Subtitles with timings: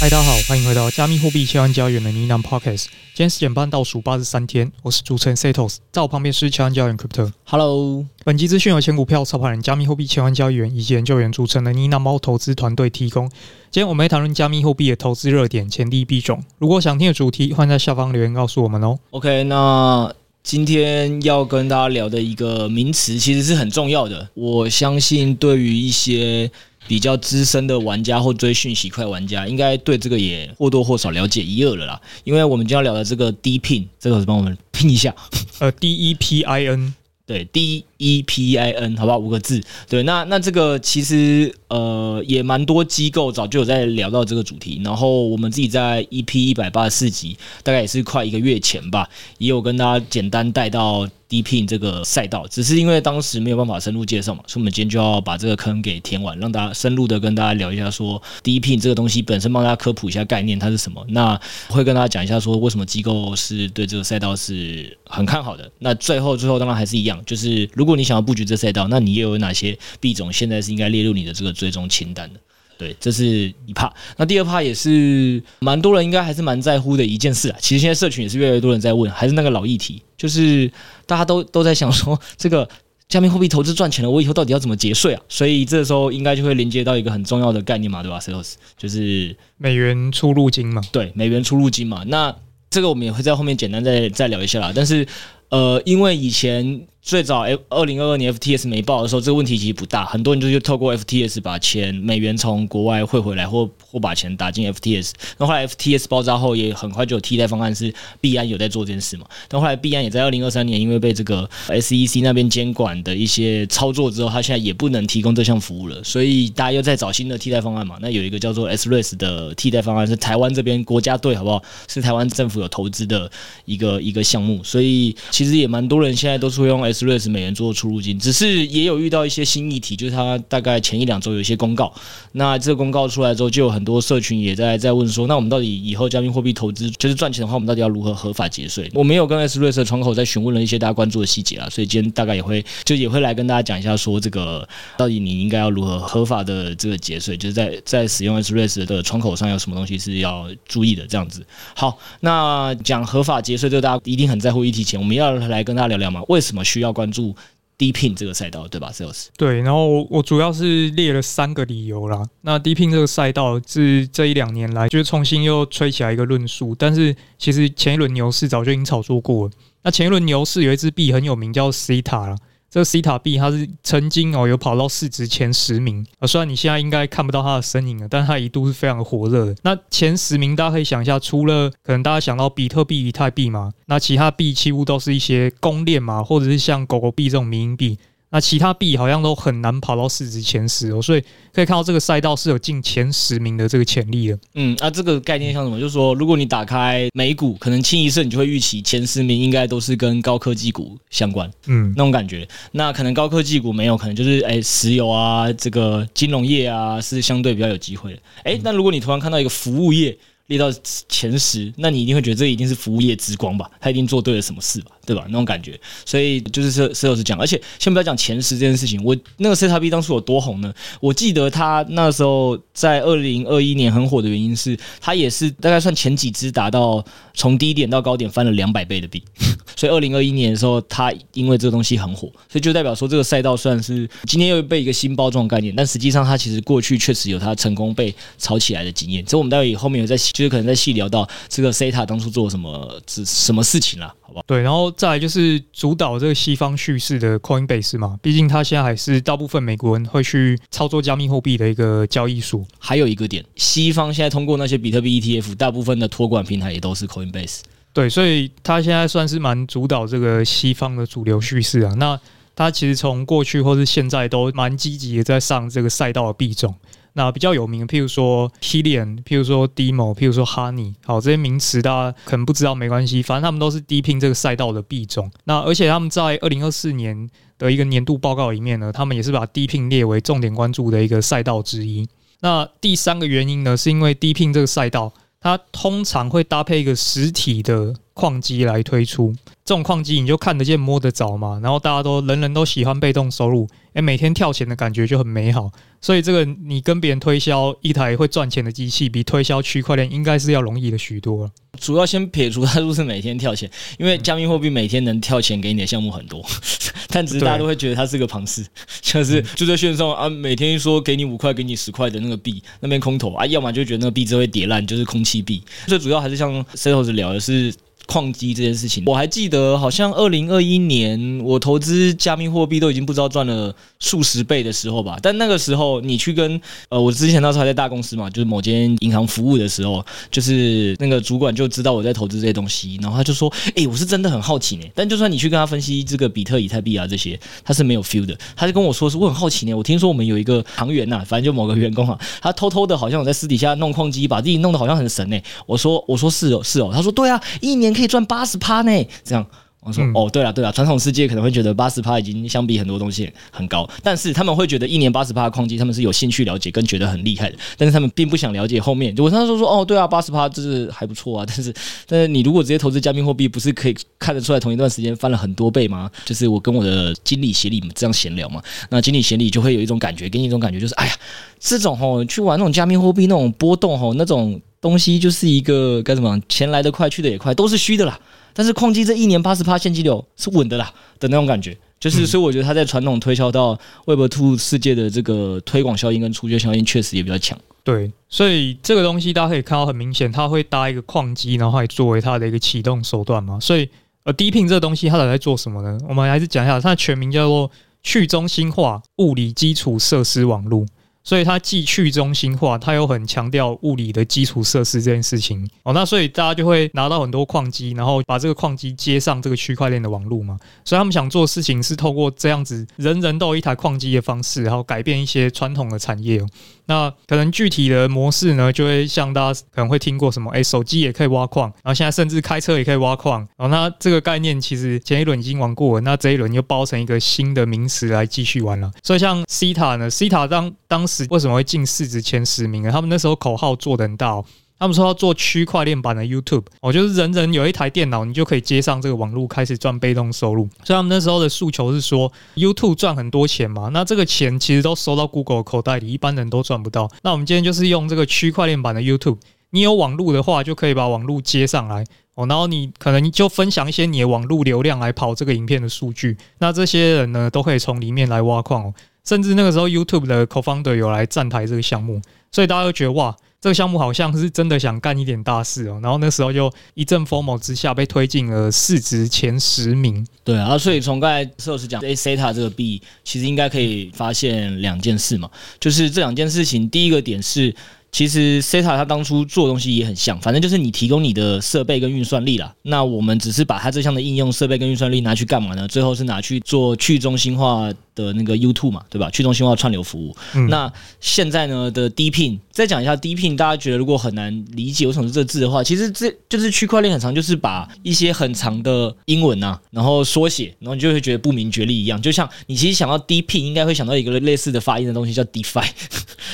[0.00, 2.84] 嗨，大家好，欢迎回到加密货币千万交易员的呢喃 Podcast。
[2.84, 7.30] 今天时间半倒数八十三天，我是主持人 Setos，在我旁边是千万交易员 Crypto。
[7.44, 13.28] Hello，本期资讯由前股票操盘人、加密货币千万交易员以及研究员组成的呢喃猫投资团队提供。
[13.70, 16.42] 今天我们会谈论加密货币的投资热点、潜力币种。
[16.56, 18.98] 如果想听的主题，欢迎在下方留言告诉我们哦。
[19.10, 20.10] OK，那
[20.42, 24.30] 今天要跟大家聊的一个名词，其实是很重要的。
[24.32, 26.50] 我相信对于一些
[26.90, 32.00] 比较资深的玩家或追讯息快玩家，应该对这个也或多或少了解一二了啦。
[32.24, 35.14] 因为我们今天要聊的这个 DePIN，这个是帮我们拼一下，
[35.60, 36.92] 呃，D E P I N，
[37.24, 39.18] 对，D E P I N，好不好？
[39.18, 39.62] 五个字。
[39.88, 51.06] 对，那那这个其实呃也蛮多机构早就有在聊到这个主题，然后我们自己在 EP 一百八十四集，大概也是快一个月前吧，也有跟大家简单带到。
[51.30, 61.06] D P N 这个赛道，只是因为当时没有办法深入介绍嘛，所以我们今天就要把这个坑给填完，让大家深入的跟大家聊一下，说 D P N 这个东西本身帮大家科普一下概念，它是什么。
[61.10, 65.70] 那会跟大家讲一下，说为什么机构是对这个赛道是很看好的。
[65.78, 72.40] 那最后，最后当然还是一样，就是如果你想要布局这赛道，那你又有哪些币种现在是应该列入你的这个追踪清单的？
[72.78, 73.92] 对，这是一 part。
[74.16, 77.58] 那第二 part 也是蛮多人应该还是蛮在乎的一件事啊。
[77.60, 80.72] 其实现在社群也是越来越多人在问，还是那个老议题，就是
[81.04, 82.66] 大家都都在想说，这个
[83.06, 85.20] 加密货币投资赚钱了，我以后到底要怎么节税啊？
[85.28, 90.80] 所以这时候应该就会连接到一个很重要的概念嘛，对吧？Setos 就是美元出入金嘛。
[90.90, 92.02] 对，美元出入金嘛。
[92.06, 92.34] 那
[92.70, 94.72] 这个我们也会在后面简单再再聊一下啦。
[94.74, 95.06] 但是
[95.50, 96.86] 呃，因为以前。
[97.02, 105.12] 最早 F 二零二二年 FTS 没爆的时候，这个问题其实不大，很多人就就透过 FTS 把钱美元从国外汇回来，或或把钱打进 FTS。
[105.38, 109.24] 那后来 FTS 爆炸后，也很快就有替代方案，是币安有在做这件事嘛。
[109.48, 117.96] 但后来币安也在二零二三年，因为被这个 SEC 那边监管的一些操作之后，他现在也不能提供这项服务了，所以大家又在找新的替代方案嘛。
[118.02, 121.62] 那有一个叫做 SRES 的替代方案，是台湾这边国家队好不好？
[121.88, 123.30] 是台湾政府有投资的
[123.64, 126.89] 一个一个项目，所以其实也蛮多人现在都是用。
[126.92, 131.92] SRES 美元做出入金，只是也有遇到一些新议题，就是他大概前一两周有一些公告，
[132.32, 138.90] 那这个公告出来之后，就有很多社群也在在问说，那我们到底以后加密货币投资就是赚钱的话，我们到底要如何合法节税？
[138.94, 151.44] 我没有跟 SRES 的窗口在询问了一些大家关注的细节啊，所以今天大概也会就也会来跟大家讲一下，说这个到底你应该要如何合法的这个节税，就是在在使用 SRES 的窗口上有什么东西是要注意的，这样子。
[151.74, 157.34] 好，那讲合法节税，这个大家一定很在乎议题前，我们要来跟大家聊聊嘛，为什么需要关注
[157.78, 162.22] 低聘这个赛道对吧？Sales 对，然后我主要是列了三个理由啦。
[162.42, 169.52] 那低聘这个赛道是这一两年来就是重新又吹起来一个论述，但是其实前一轮牛市早就已经炒作过了。
[169.82, 172.36] 那前一轮牛市有一只币很有名，叫 Zeta 啦。
[172.70, 179.56] 这个西塔币它是曾经哦有跑到市值前十名啊，虽然你现在应该看不到它的身影了，但它一度是非常的火热的。
[179.64, 187.98] 那前十名大家可以想一下，除了可能大家想到比特币、以太币嘛，那其他币几乎都是一些公链嘛，或者是像狗狗币这种民营币。
[188.32, 191.20] 那其他币好像都很难跑到市值前十哦，所以
[191.52, 194.38] 可以看到这个赛道是有进前十名的这个潜力的。
[194.54, 195.80] 嗯，那、啊、这个概念像什么？
[195.80, 202.48] 就是说，如果你打开美股，可能清一色你就会预期前十名应该都是跟高科技股相关，嗯，那种感觉。
[202.70, 208.18] 那可能高科技股没有，可能就是哎、欸，石油啊，这个金融业啊，是相对比较有机会的。
[208.44, 210.16] 哎、欸，那如果你突然看到一个服务业，
[210.46, 210.66] 列到
[211.08, 213.70] 前十，那你一定会觉得这一定是服务业之光吧？
[213.80, 214.90] 他一定做对了什么事吧？
[215.10, 215.24] 对吧？
[215.26, 215.76] 那种感觉，
[216.06, 220.72] 所以就是说，Setos 讲，而且先不要讲前十这件事情，我那个 Zeta 币当初有多红呢？
[221.00, 227.04] 我记得他那时候在二零二一年很火的原因是，他也是大概算前几支达到
[227.34, 229.20] 从低点到高点翻了两百倍的币，
[229.74, 239.26] 所以二零二一年的时候，他因为这个东西很火，所以就代表说这个赛道算是今天又被一个新包装概念，但实际上它其实过去确实有它成功被炒起来的经验。
[239.26, 240.16] 所以我们待会后面有在。
[240.32, 244.44] 就是可能在细聊到这个 Zeta 当初做什么什什么事情了，好不好？
[244.46, 252.64] 对，然后再来就是主导这个西方叙事的 Coinbase 嘛，毕竟它现在还是大部分美国人会去操作加密货币的一个交易所。
[252.78, 257.60] 还有一个点，西方现在通过那些比特币 ETF，大部分的托管平台也都是 Coinbase。
[257.92, 261.92] 对，所以它现在算是蛮主导这个西方的主流叙事啊。
[261.96, 262.18] 那
[262.54, 266.74] 它其实从过去或是现在都蛮积极的在上这个赛道的币种。
[267.14, 275.30] 那比较有名的，譬如说 Helium，譬如说 Demo，譬如说 Honey，好，这些名词大家可能不知道没关系，反正他们都是 DePIN 这个赛道的币种。
[275.44, 277.28] 那而且他们在二零二四年
[277.58, 282.08] 的一个年度报告里面呢，他们也是把 DePIN 列为重点关注的一个赛道之一。
[282.40, 289.34] 那第三个原因呢，是因为 DePIN 这个赛道，它通常会搭配一个实体的矿机来推出。
[289.64, 295.70] 这种矿机你就看得见摸得着嘛，然后大家都人人都喜欢被动收入，诶，每天跳钱的感觉就很美好，
[296.00, 301.48] 所以这个你跟别人推销一台会赚钱的机器，比推销区块链应该是要容易的许多。
[301.78, 306.44] 主要先撇除它是不是每天跳钱，因为加密货币每天能跳钱给你的项目很多，
[307.08, 308.66] 但只是大家都会觉得它是个庞氏，
[309.02, 315.62] 像是就在线上啊，每天说给你五块给你十块的那个币，那边空投啊，要么就觉得那个币只会跌烂，就是空气币。
[315.86, 317.72] 最主要还是像 Setos 聊的是。
[318.10, 325.16] 矿机这件事情，我还记得，好像二零二一年我投资加密货币都已经不知道赚了数十倍的时候吧。
[325.22, 338.36] 但那个时候，你去跟呃，我之前那时候还在大公司嘛，就是某间银行服务的时候，就是那个主管就知道我在投资这些东西，然后他就说：“哎，我是真的很好奇呢。”但就算你去跟他分析这个比特、以太币啊这些，他是没有 feel 的。
[338.56, 349.46] 他就跟我说：“是我很好奇呢，我听说我们有一个行员呐，反正就某个员工啊，他偷偷的好像我在私底下弄矿机，把自己弄得好像很神呢。”我说：“我说是哦，是哦。”他说：“对啊，一年。”可以赚八十趴呢，这样。
[349.82, 359.14] 我说、嗯、哦，对了对了，传统世界可能会觉得八十趴已经相比很多东西很高，但是他们会觉得一年八十趴的矿机，他们是有兴趣了解跟觉得很厉害的，但是他们并不想了解后面。
[359.16, 361.74] 我那时候说哦，对啊，八十趴就是还不错啊，但是
[362.06, 366.10] 但是你如果直接投资加密货币，不是可以看得出来同一段时间翻了很多倍吗？
[366.26, 371.12] 就是我跟我的经理协理这样闲聊嘛，那经理协理就会有一种感觉，给你一种感觉，就是哎呀，
[371.58, 374.60] 这种吼去玩那种加密货币那种波动吼那种。
[374.82, 378.18] 东西就是一个该怎么讲，钱来得快去得也快，都是虚的啦。
[378.52, 387.58] 但是矿机这一年八十趴现金流是稳的啦的那种感觉，就是所以我觉得它在传统推销到 Web Two 世界的这个推广效应跟出圈效应确实也比较强。
[387.82, 393.58] 对，所以这个东西大家可以看到很明显，它会搭一个矿机，然后还作为它的一个启动手段嘛。
[393.58, 393.88] 所以
[394.24, 395.98] 呃，DePIN 这个东西它到底在做什么呢？
[396.08, 397.70] 我们还是讲一下，它的全名叫做
[398.02, 400.86] 去中心化物理基础设施网络。
[401.22, 405.92] 所以它既去中心化，它又很强调物理的基础设施这件事情哦。
[405.92, 410.58] 那所以大家就会拿到很多矿机，然后把这个矿机接上这个区块链的网络嘛。
[410.84, 416.40] 所以他们想做事情是透过这样子人人都有一台矿机的方式，然后改变一些传统的产业。
[416.86, 423.46] 那可能具体的模式呢，就会像大家可能会听过什么，哎，手机也可以挖矿，然后现在甚至开车也可以挖矿。
[423.56, 428.90] 然后那这个概念其实前一轮已经玩过了，那这一轮又包成一个新的名词来继续玩了。
[429.04, 432.90] 所以像 Ceta 呢，Ceta 当当为什么会进市值前十名啊？
[432.90, 434.44] 他们那时候口号做得很大哦。
[434.78, 440.66] 他们说要做区块链版的 YouTube，哦，就是人人有一台电脑，你就可以接上这个网络，开始赚被动收入。
[440.84, 447.10] 所以他们那时候的诉求是说，YouTube 赚很多钱嘛，那这个钱其实都收到 Google 口袋里，一般人都赚不到。
[447.22, 449.36] 那我们今天就是用这个区块链版的 YouTube，
[449.68, 452.02] 你有网络的话，就可以把网络接上来，
[452.34, 458.94] 哦，然后你可能就分享一些你的网络流量来跑这个影片的数据，那这些人呢，都可以从里面来挖矿哦。
[459.24, 463.36] 甚至那个时候 YouTube 的 Co-founder 有来站台这个项目，所以大家都觉得哇。
[463.62, 470.26] 这个项目好像是真的想干一点大事哦，然后那时候就一阵 FOMO 之下被推进了市值前十名。
[470.42, 477.76] 对啊，所以从刚才 Setos 讲，Ceta 这个 B，其实应该可以发现两件事嘛，就是这两件事情，第一个点是。
[478.12, 482.74] 其实 SETA 它当初做的东西也很像，反正就是你提供你的设备跟运算力啦。
[482.82, 485.86] 那我们只是把它这项的应用设备跟运算力拿去干嘛呢？
[485.86, 489.30] 最后是拿去做去中心化的那个 U2 嘛，对吧？
[489.30, 490.36] 去中心化串流服务。
[490.54, 502.20] 嗯、那现在呢的 DePIN，再讲一下 DePIN，大家觉得如果很难理解为什么是这个字的话，其实这就是区块链很长，就是把一些很长的英文啊，然后缩写，然后你就会觉得不明觉厉一样。
[502.22, 505.86] 就像你其实想到 DePIN，应该会想到一个类似的发音的东西叫 DeFi。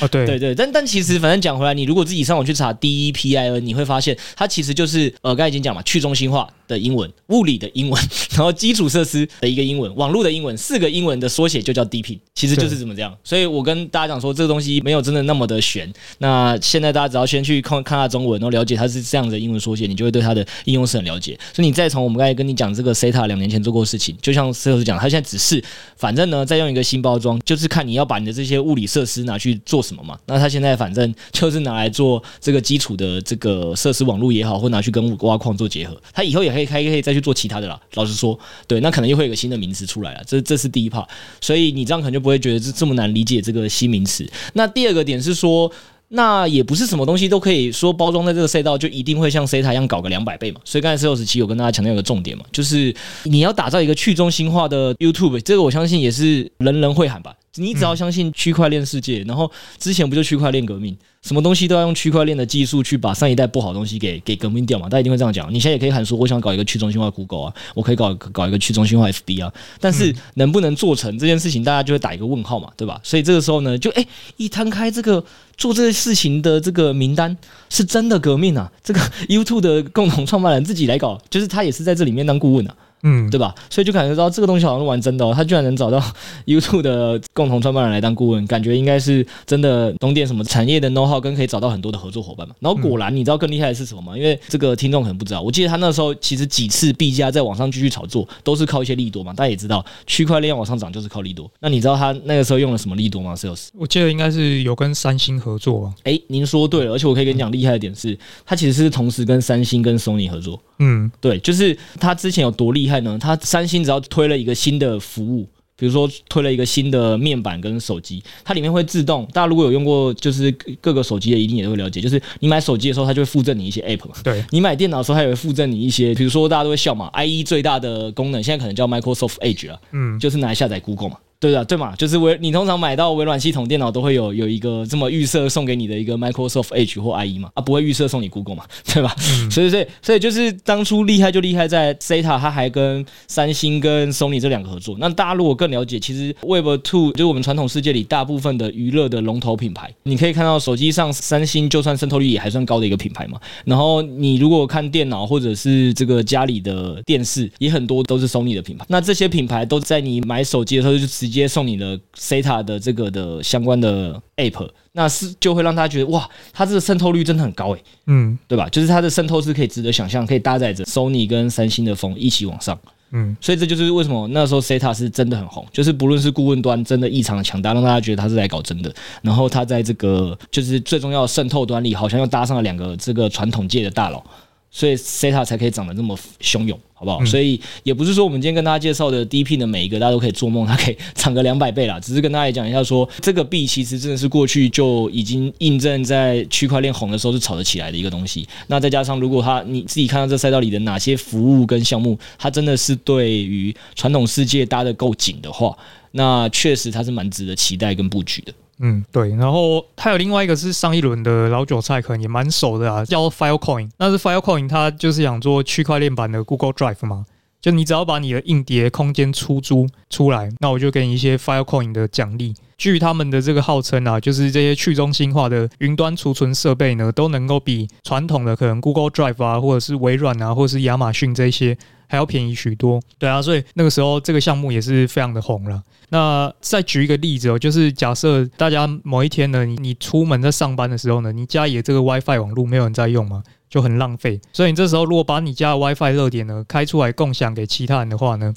[0.01, 13.15] 哦，对对 对，但但其实反正讲回来，你如果自己上网去查 DePIN，你会发现它其实就是呃，刚才已经讲嘛，去中心化的英文，物理的英文，然后基础设施的一个英文，网络的英文，四个英文的缩写就叫 DePIN，其实就是怎么这样。
[13.23, 15.87] 所以我跟大家讲说，这个东西没有真的那么的玄。
[16.19, 21.37] 那现在大家只要先去看看下中文，然后了解它是这样的英文缩写，你就会对它的应用是很了解。
[21.53, 25.63] 所以你再从我们刚才跟你讲这个 Ceta 两年前做过的事情，就像 Setos 讲，他现在只是
[25.95, 30.17] 反正呢，再用一个新包装，就是看你要把你的这些物理设施拿去做什么嘛。
[30.25, 35.95] 那他现在反正就是拿来做这个基础的这个设施网络也好，或拿去跟挖矿做结合。
[36.13, 37.79] 他以后也可以开，可以再去做其他的啦。
[37.93, 40.23] 老实说，对，那可能又会有个新的名词出来了。
[40.25, 41.05] 这这是第一 part，
[41.41, 44.27] 所以你这样可能就不会觉得这这么难理解这个新名词。
[44.53, 45.71] 那第二个点是说。
[46.09, 57.35] 那也不是什么东西都可以说包装在这个赛道就一定会像 Ceta 一样搞个两百倍嘛，所以刚才 C67 有跟大家强调一个重点嘛，就是你要打造一个去中心化的 YouTube，这个我相信也是人人会喊吧。
[57.55, 60.95] 你只要相信区块链世界，然后之前不就区块链革命，
[61.27, 64.87] 什么东西都要用区块链的技术去把上一代不好的东西给给革命掉嘛？
[64.87, 65.53] 大家一定会这样讲。
[65.53, 72.97] 你现在也可以喊说，我想搞一个去中心化 Google 啊，我可以搞搞一个去中心化 FB 啊，但是能不能做成这件事情，大家就会打一个问号嘛，对吧？
[73.03, 74.07] 所以这个时候呢，就哎、欸，
[74.37, 75.21] 一摊开这个
[75.57, 77.35] 做这个事情的这个名单，
[77.69, 78.71] 是真的革命啊！
[78.81, 82.73] 这个 YouTube 的共同创办人自己来搞，就是他也是在这里面当顾问啊。
[83.07, 83.55] 嗯，对吧？
[83.69, 86.03] 所以就感觉到这个东西好像是玩真的哦，他居然能找到
[86.45, 92.53] YouTube 的共同创办人来当顾问，感觉应该是真的懂点什么产业的 know how，跟可以找到很多的合作伙伴嘛。
[92.59, 94.17] 然后果然，你知道更厉害的是什么吗？
[94.17, 99.31] 因为这个听众可能不知道，我记得他那时候其实几次币价在网上继续炒作，都是靠一些利多嘛。
[99.33, 101.49] 大家也知道，区块链往上涨就是靠利多。
[101.59, 105.93] 那你知道他那个时候用了什么利多吗？Sales，我记得应该是有跟三星合作啊。
[106.03, 110.59] 哎，您说对了，而且我可以跟你讲厉害的点是，他其实是同时跟三星跟 Sony 合作。
[110.79, 113.17] 嗯，对，就是他之前有多厉害呢？
[113.19, 119.27] 它三星只要推了一个新的服务，比如说推了一个新的面板跟手机，它里面会自动。
[119.33, 120.51] 大家如果有用过，就是
[120.81, 122.01] 各个手机的，一定也会了解。
[122.01, 124.15] 就是你买手机的时候，它就会附赠你一些 App 嘛。
[124.23, 131.17] 对，你买电脑的时候，它也会附赠你一些，比如说大家都会笑嘛，IE 最大的功能现在可能叫 Microsoft Edge 了，嗯，就是拿来下载 Google 嘛。
[131.39, 139.15] 对的，对嘛，就是微你通常买到微软系统电脑都会有有一个这么预设送给你的一个 Microsoft Edge 或 IE 嘛，啊，不会预设送你 Google 嘛，对吧？
[139.43, 144.97] 嗯、所以所以所以就是当初厉害就厉害在 SATA，它还跟三星跟 Sony 这两个合作。
[144.99, 153.39] 那大家如果更了解，其实 Web Two 就是我们传统世界里大部分的娱乐的龙头品牌，你可以看到手机上三星就算渗透率也还算高的一个品牌嘛。
[153.63, 158.83] 然后你如果看电脑或者是这个家里的电视，也很多都是 Sony 的品牌。
[158.89, 161.99] 那这些品牌都在你买手机的时候就直接送你的。
[162.17, 168.67] SATA 的这个的相关的 App，那是就会让他觉得哇，它这个渗透率真的很高诶，嗯，对吧？
[168.69, 172.77] 就是它的渗透是可以值得想象，可以搭载着 Sony 跟三星的风一起往上，
[173.11, 184.23] 嗯，所以这就是为什么那时候 SATA 是真的很红，就是不论是顾问端真的异常的强大，让大家觉得他是来搞真的，然后他在这个就是最重要的渗透端里，好像又搭上了两个这个传统界的大佬。
[184.69, 187.23] 所以 SATA 才可以长得这么汹涌，好不好？
[187.25, 191.99] 所以也不是说我们今天跟大家介绍的 DePIN 的每一个，大家都可以做梦，它可以涨个两百倍啦。
[192.03, 198.47] 只是跟大家讲一下说，说这个币其实真的是过去就已经印证在区块链红的时候是炒得起来的一个东西。
[198.67, 205.75] 那再加上如果它你自己看到这赛道里的哪些服务跟项目，它真的是对于传统世界搭得够紧的话，
[206.11, 208.53] 那确实它是蛮值得期待跟布局的。
[208.79, 213.89] 嗯，对，然后还有另外一个是上一轮的老韭菜，可能也蛮熟的啊，叫 Filecoin。
[213.97, 217.25] 那是 Filecoin，它就是想做区块链版的 Google Drive 嘛，
[217.61, 222.53] 就你只要把你的硬碟空间出租出来，那我就给你一些 Filecoin 的奖励。
[222.77, 231.77] 据他们的这个号称啊，就是这些去中心化的云端储存设备呢，都能够比传统的可能 Google Drive 啊，或者是微软啊，或者是亚马逊这些。
[232.09, 235.83] 还要便宜许多，对啊，所以那个时候这个项目也是非常的红了。
[236.07, 244.39] 那再举一个例子哦，就是假设大家某一天呢，你你出门在上班的时候呢，你家里的这个 WiFi 网络没有人在用嘛，就很浪费。
[244.53, 248.53] 所以你这时候如果把你家的 WiFi 热点呢开出来共享给其他人的话呢，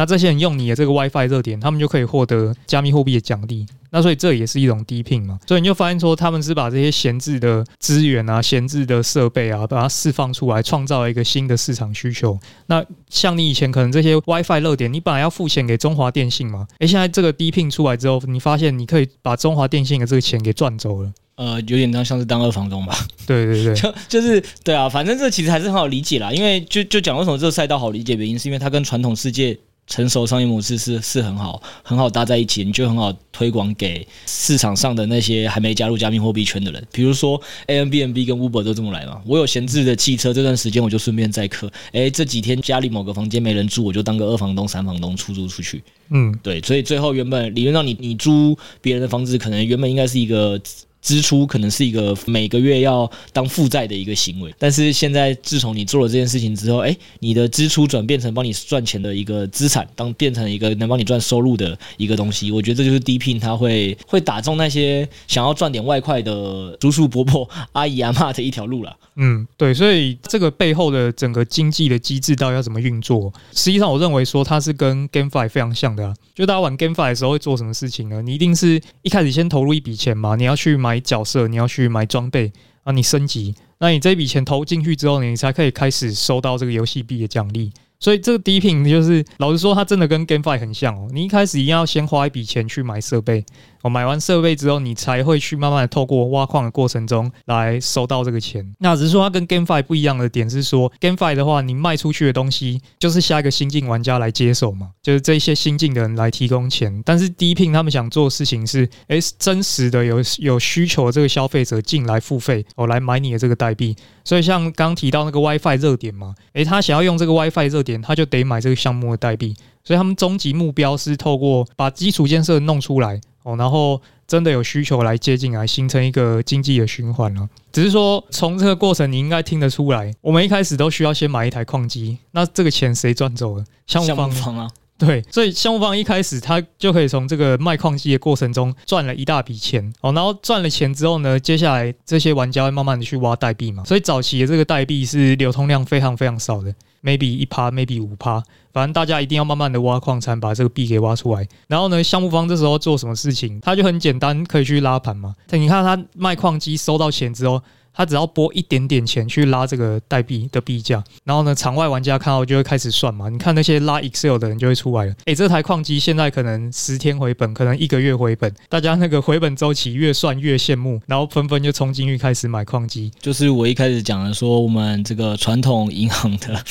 [0.00, 3.66] 那这些人用你的这个 WiFi 热点，他们就可以获得加密货币的奖励。
[3.90, 12.38] 那所以这也是一种 DePIN 嘛，所以你就发现说他们是把这些闲置的资源啊、闲置的设备啊，把它释放出来，创造了一个新的市场需求。
[12.66, 21.12] 那像你以前可能这些 WiFi 热点，你本来要付钱给中华电信嘛，诶，现在这个 DePIN 出来之后，你发现你可以把中华电信的这个钱给赚走了。
[21.34, 22.96] 呃，有点当像是当二房东吧？
[23.26, 26.30] 对对对， 就就是对啊，反正这其实还是很好理解啦。
[26.32, 29.58] 因为就就讲为什么这个赛道好理解，原因是因为它跟传统世界。
[29.90, 36.82] 成熟商业模式是是很好，很好搭在一起，你就很好推广给市场上的那些还没加入加密货币圈的人。
[36.92, 39.20] 比如说，Airbnb 跟 Uber 都这么来嘛。
[39.26, 41.70] 我有闲置的汽车，这段时间我就顺便载客。
[41.92, 45.82] 哎，这几天家里某个房间没人住，我就当个二房东、三房东出租出去。
[46.10, 50.58] 嗯，对，所以最后原本理论上你你租别人的房子，可能原本应该是一个。
[51.02, 68.94] 支出可能是一个每个月要当负债的一个行为，但是现在自从你做了这件事情之后，哎，你的支出转变成帮你赚钱的一个资产，当变成一个能帮你赚收入的一个东西，我觉得这就是 D P 它会会打中那些想要赚点外快的叔叔伯伯、 阿姨阿嬷的一条路了。
[69.16, 73.32] 嗯，对，所以这个背后的整个经济的机制到底要怎么运作？
[73.54, 76.14] 实际上，我认为说它是跟 GameFi 非常像的啊。
[76.34, 78.22] 就大家玩 GameFi 的时候会做什么事情呢？
[78.22, 80.89] 你一定是一开始先投入一笔钱嘛，你要去买。
[80.90, 87.70] 买角色，你要去买装备啊，你升级，那你这笔钱投进去之后，你才可以开始收到这个游戏币的奖励。
[88.00, 91.08] 所以这个低频就是，老实说，它真的跟 GameFi 很像哦。
[91.12, 93.44] 你一开始一定要先花一笔钱去买设备。
[93.82, 98.74] 我买完设备之后，你才会去慢慢的透过挖矿的过程中来收到这个钱。
[98.78, 107.02] 那只是说它跟 GameFi 不一样的点是说，GameFi 的话，你卖出去的东西就是下一个新进玩家来接手嘛，就是这些新进的人来提供钱。
[107.04, 113.96] 但是 DePIN 他们想做的事情是，诶，真实的有有需求的这个消费者进来付费，哦，来买你的这个代币。
[114.24, 119.54] 所以像刚提到那个 WiFi 热点嘛，诶，他想要用这个 WiFi 热点，他就得买这个项目的代币。
[119.82, 123.18] 所以他们终极目标是透过把基础建设弄出来。
[123.42, 127.48] 哦，然后真的有需求来接进来，形成一个经济的循环了。
[127.72, 133.64] 只是说，从这个过程，你应该听得出来，我们一开始都需要先买一台矿机，那这个钱谁赚走了？
[133.86, 134.70] 项目方，项目方啊。
[134.98, 146.70] 对，所以项目方一开始他就可以从这个卖矿机的过程中赚了一大笔钱哦，然后赚了钱之后呢，接下来这些玩家会慢慢的去挖代币嘛，所以早期的这个代币是流通量非常非常少的
[147.02, 151.46] ，maybe 一趴，maybe 五趴，反正大家一定要慢慢的挖矿产把这个币给挖出来。
[151.68, 153.60] 然后呢，项目方这时候做什么事情？
[153.60, 155.34] 他就很简单，可以去拉盘嘛。
[155.50, 157.62] 你看他卖矿机收到钱之后。
[157.92, 163.28] 他只要拨一点点钱去拉这个代币的币价，然后呢，场外玩家看到就会开始算嘛。
[163.28, 165.14] 你看那些拉 Excel 的人就会出来了。
[165.24, 173.10] 诶，这台矿机现在可能十天回本，可能一个月回本，大家那个回本周期越算越羡慕，然后纷纷就冲进去开始买矿机。
[173.20, 176.62] 就是我一开始讲的说，我们这个传统银行的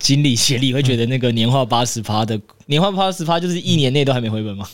[0.00, 4.66] 经理协力会觉得那个年化八十趴的年化八十趴就是一年内都还没回本吗？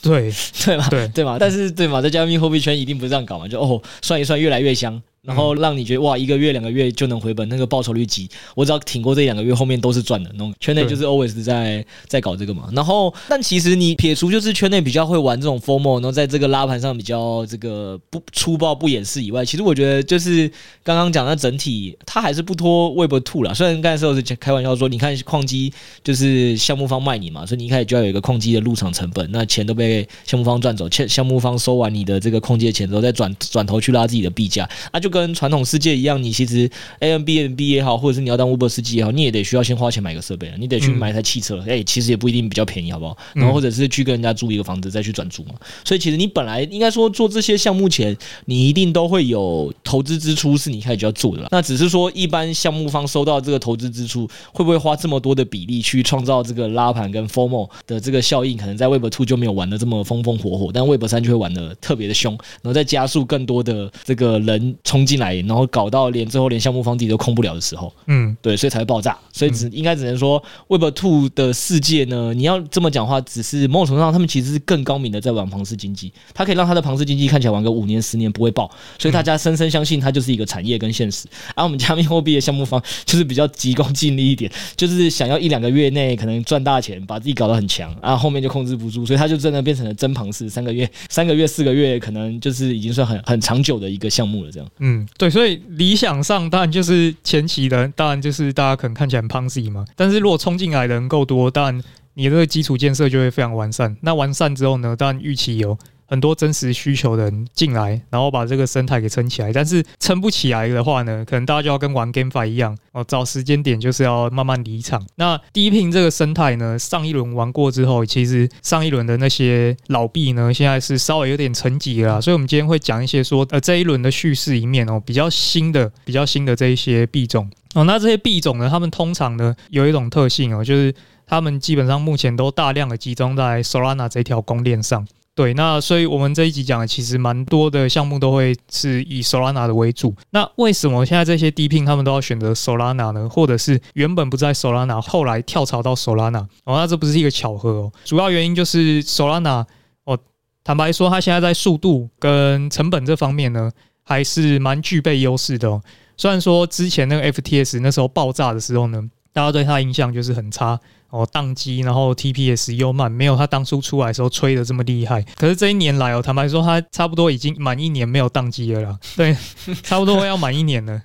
[0.00, 0.32] 对
[0.64, 5.00] 对嘛，对对嘛，但是对嘛，在加密货币圈一定不是这样搞嘛，就哦算一算越来越香。
[5.24, 10.28] 然后让你觉得哇，一个月两个月就能回本，那个报酬率极，我只要挺过这两个月，后面都是赚的。
[10.32, 12.68] 那种圈内就是 always 在在搞这个嘛。
[12.72, 20.50] 然后，但其实你撇除就是圈内比较会玩这种 formal，然后在这个拉盘上比较这个不粗暴不掩饰以外，其实我觉得就是
[20.82, 23.54] 刚刚讲的整体，它还是不脱 Web Two 啦。
[23.54, 35.11] 虽然刚才时候是开玩笑说，你看矿机就是项目方卖你嘛，所以你一开始就要有一个矿机的入场成本，那钱都被项目方赚走，项项目方收完你的这个矿机的钱之后，再转转头去拉自己的币价，那就。
[35.12, 43.16] 跟传统世界一样，你其实 A M B N B 也好，或者是你要当 Uber 司机也好，你也得需要先花钱买个设备，你得去买台汽车，哎、欸，其实也不一定比较便宜，好不好？
[43.34, 45.54] 然后或者是去跟人家租一个房子再去转租嘛。
[45.84, 51.48] 所以其实你本来应该说做这些项目前，你一定都会有投资支出是你开始就要做的了。
[51.50, 58.56] 那只是说一般项目方收到这个投资支出，会不会花这么多的比例去创造这个拉盘跟 FOMO 的这个效应？
[58.56, 62.32] 可能在 Web Two 就没有玩的这么风风火火，但 Web 三就会玩的特别的凶，
[62.62, 65.92] 然后再加速更多的这个人冲进来，然后搞。
[65.92, 69.14] 到连最后连项目方自己都控不了的时候，嗯，对，所以才会爆炸。
[69.30, 76.10] 所以只应该只能说，Web Two 的世界呢，你要这么讲话，只是某种程度上，他们其实是更高明的在玩庞氏经济。
[76.32, 81.28] 它可以让它的庞氏经济看起来玩个五年、十年不会爆，所以大家深深相信它就是一个产业跟现实。
[81.54, 90.48] 而、啊、我们加密货币的项目方就是比较急功近利一点，就是想要一两个月内可能赚大钱，把自己搞得很强，啊，后面就控制不住，所以它就真的变成了真庞氏。
[90.48, 94.50] 三个月、三个月、四个月，可能就是已经算很很长久的一个项目了。
[94.50, 95.62] 这样，嗯，嗯对，所以。
[95.68, 99.84] 理想上当然就是前期的，当然就是大家可能看起来很 Ponzi 嘛。
[99.96, 101.82] 但是如果冲进来的人够多，当然
[102.14, 103.96] 你这个基础建设就会非常完善。
[104.02, 105.76] 那完善之后呢，当然预期有。
[106.12, 109.50] 很多真实需求的人进来，然后把这个生态给撑起来。
[109.50, 115.02] 但是撑不起来的话呢，可能大家就要跟玩 GameFi 一样哦，找时间点就是要慢慢离场。
[115.14, 122.20] 那低频这个生态呢，上一轮玩过之后，其实上一轮的那些老币呢，现在是稍微有点沉寂了。
[122.20, 127.84] 所以，我们今天会讲一些说，呃，这一轮的叙事里面哦，比较新的、比较新的这一些币种哦。
[127.84, 130.94] 那这些币种呢，他们通常呢有一种特性哦，就是
[131.26, 135.06] 他们基本上目前都大量的集中在 Solana 这条公链上。
[135.42, 140.14] 对，那所以我们这一集讲的其实蛮多的项目都会是以 Solana 的为主。
[140.30, 143.28] 那为什么现在这些 DePIN 他们都要选择 Solana 呢？
[143.28, 146.44] 或者是原本不在 Solana，后来跳槽到 Solana？
[146.64, 147.92] 哦，那这不是一个巧合哦。
[148.04, 149.66] 主要原因就是 Solana
[150.04, 150.16] 哦，
[150.62, 153.68] 坦白说，它现在在速度跟成本这方面呢，
[154.04, 155.82] 还是蛮具备优势的哦。
[156.16, 159.02] 虽然说之前那个 FTS 那时候爆炸的时候呢，
[159.32, 160.78] 大家对它印象就是很差。
[161.12, 165.20] 哦，宕机，然后 TPS 又慢，没有他当初出来的时候吹的这么厉害。
[165.36, 168.98] 可是这一年来哦，坦白说，他差不多已经满一年没有宕机了啦。
[169.14, 169.36] 对，
[169.82, 171.02] 差不多要满一年了。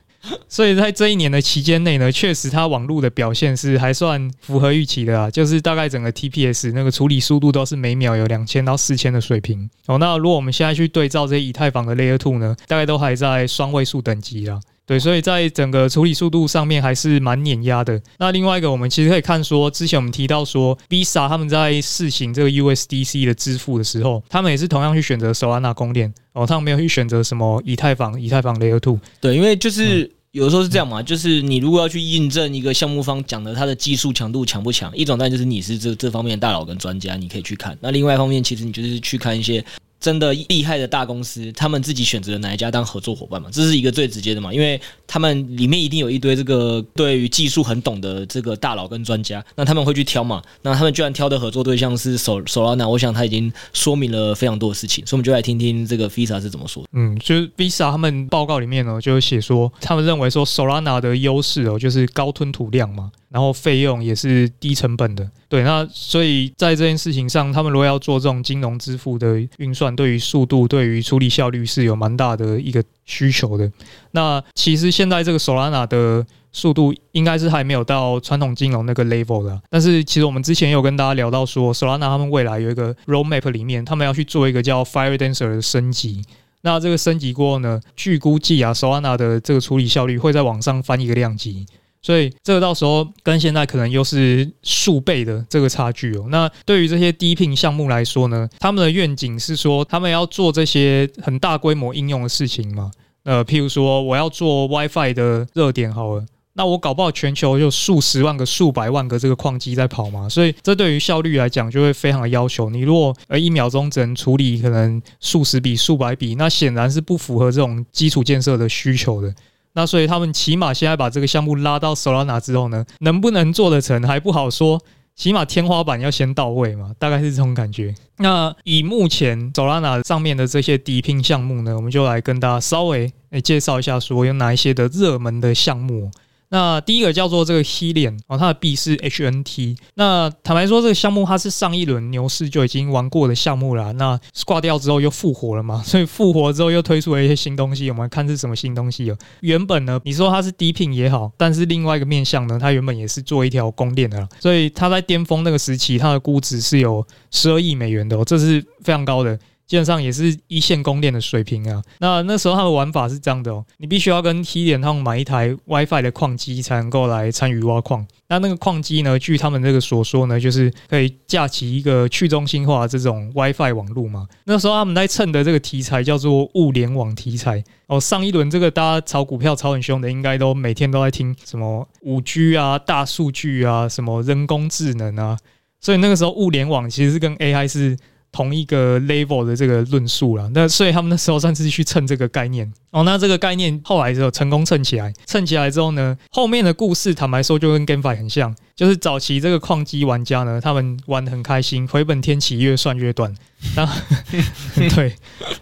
[0.48, 5.30] 所以在这一年的期间内呢，确实它网络的表现是还算符合预期的啊。
[5.30, 9.70] 就是大概整个 TPS 那个处理速度都是每秒有两千到四千的水平。
[9.88, 14.60] 哦，那如果我们现在去对照这些以太坊的 Layer Two 呢，大概都还在双位数等级啊。
[14.88, 18.02] 对，所以在整个处理速度上面还是蛮碾压的。
[18.18, 29.00] 那另外一个，我们其实可以看说，之前我们提到说，Visa 他们在试行这个 USDC 的支付的时候，他们也是同样去选择 Solana 公链哦，他们没有去选择什么以太坊、以太坊 Layer Two。
[29.20, 30.04] 对，因为就是。
[30.06, 37.76] 嗯有的时候是这样嘛，就是你如果要去印证一个项目方讲的他的技术强度强不强，一种当然就是你是这这方面的大佬跟专家，你可以去看。
[37.82, 39.64] 那另外一方面，其实你就是去看一些。
[40.00, 43.50] 真的厉害的大公司，他们自己选择哪一家当合作伙伴嘛？
[43.52, 50.42] 这是一个最直接的嘛，因为他们里面一定有一堆这个对于技术很懂的这个大佬跟专家，那他们会去挑嘛。
[50.62, 56.86] 那他们居然挑的合作对象是 Solana，我想他已经说明了非常多的事情，所以我们就来听听这个 Visa 是怎么说。
[56.94, 63.12] 嗯，就是 Visa 他们报告里面呢，就写说他们认为说 Solana 的优势哦，就是高吞吐量嘛。
[63.30, 73.70] 然后费用也是低成本的，对，那所以在这件事情上，他们如果要做这种金融支付的运算，对于速度、对于处理效率是有蛮大的一个需求的。
[74.12, 86.22] 那其实现在这个 Solana 的速度应该是还没有到传统金融那个 level 的，但是其实我们之前有跟大家聊到说，Solana 他们未来有一个 roadmap 里面，他们要去做一个叫 Firedancer 的升级。
[86.62, 91.66] 那这个升级过后呢，据估计啊，Solana 的这个处理效率会再往上翻一个量级。
[92.08, 96.26] 所以这个到时候跟现在可能又是数倍的这个差距哦。
[96.30, 102.90] 那对于这些低聘项目来说呢，他们的愿景是说，他们要做这些很大规模应用的事情嘛。
[103.24, 110.30] 呃，譬如说我要做 WiFi 的热点好了，那我搞不好全球有数十万个、数百万个这个矿机在跑嘛。
[110.30, 112.70] 所以这对于效率来讲就会非常的要求。
[112.70, 119.36] 你如果呃一秒钟只能处理可能数十笔、数百笔，那显然是不符合这种基础建设的需求的。
[119.78, 124.82] 那所以他们起码现在把这个项目拉到 Solana 之后呢，能不能做得成还不好说，
[125.16, 127.94] 起码天花板要先到位嘛，大概是这种感觉。
[128.18, 136.10] 那以目前 Solana 上面的这些底拼项目呢，我们就来跟大家稍微诶介绍一下，说有哪一些的热门的项目。
[136.50, 139.78] 那第一个叫做这个 Helium 哦，它的币是 HNT。
[139.96, 143.92] 那坦白说，这个项目它是上一轮牛市就已经玩过的项目了。
[143.94, 147.90] 那挂掉之后又复活了嘛， 所以复活之后又推出了一些新东西。
[147.92, 149.18] 我们看是什么新东西哦。
[149.42, 159.38] 原本呢，你说它是低聘也好，但是另外一个面向呢，它原本也是做一条公链的，所以它在巅峰那个时期，它的估值是有十二亿美元的，哦这是非常高的。
[159.68, 161.84] 基本上也是一线公链的水平啊。
[162.00, 168.08] 那那时候他的玩法是这样的哦，你必须要跟 Helium 他们买一台 WiFi 的矿机才能够来参与挖矿。
[168.30, 174.28] 那那个矿机呢，据他们这个所说呢，就是可以架起一个去中心化这种 WiFi 网络嘛。
[174.46, 178.00] 那时候他们在蹭的这个题材叫做物联网题材哦。
[178.00, 185.38] 上一轮这个大家炒股票炒很凶的，应该都每天都在听什么五 G 啊、大数据啊、什么人工智能啊。
[185.82, 187.98] 所以那个时候物联网其实是跟 AI 是。
[188.38, 193.02] 同一个 level 的这个论述了，那所以他们那时候算是去蹭这个概念哦。
[193.02, 203.36] 那这个概念后来之后成功蹭起来，蹭起来之后呢，后面的故事坦白说就跟 GameFi 很像，就是早期这个矿机玩家呢，他们玩得很开心，回本天期越算越短，
[203.76, 204.00] 然后
[204.96, 205.16] 对，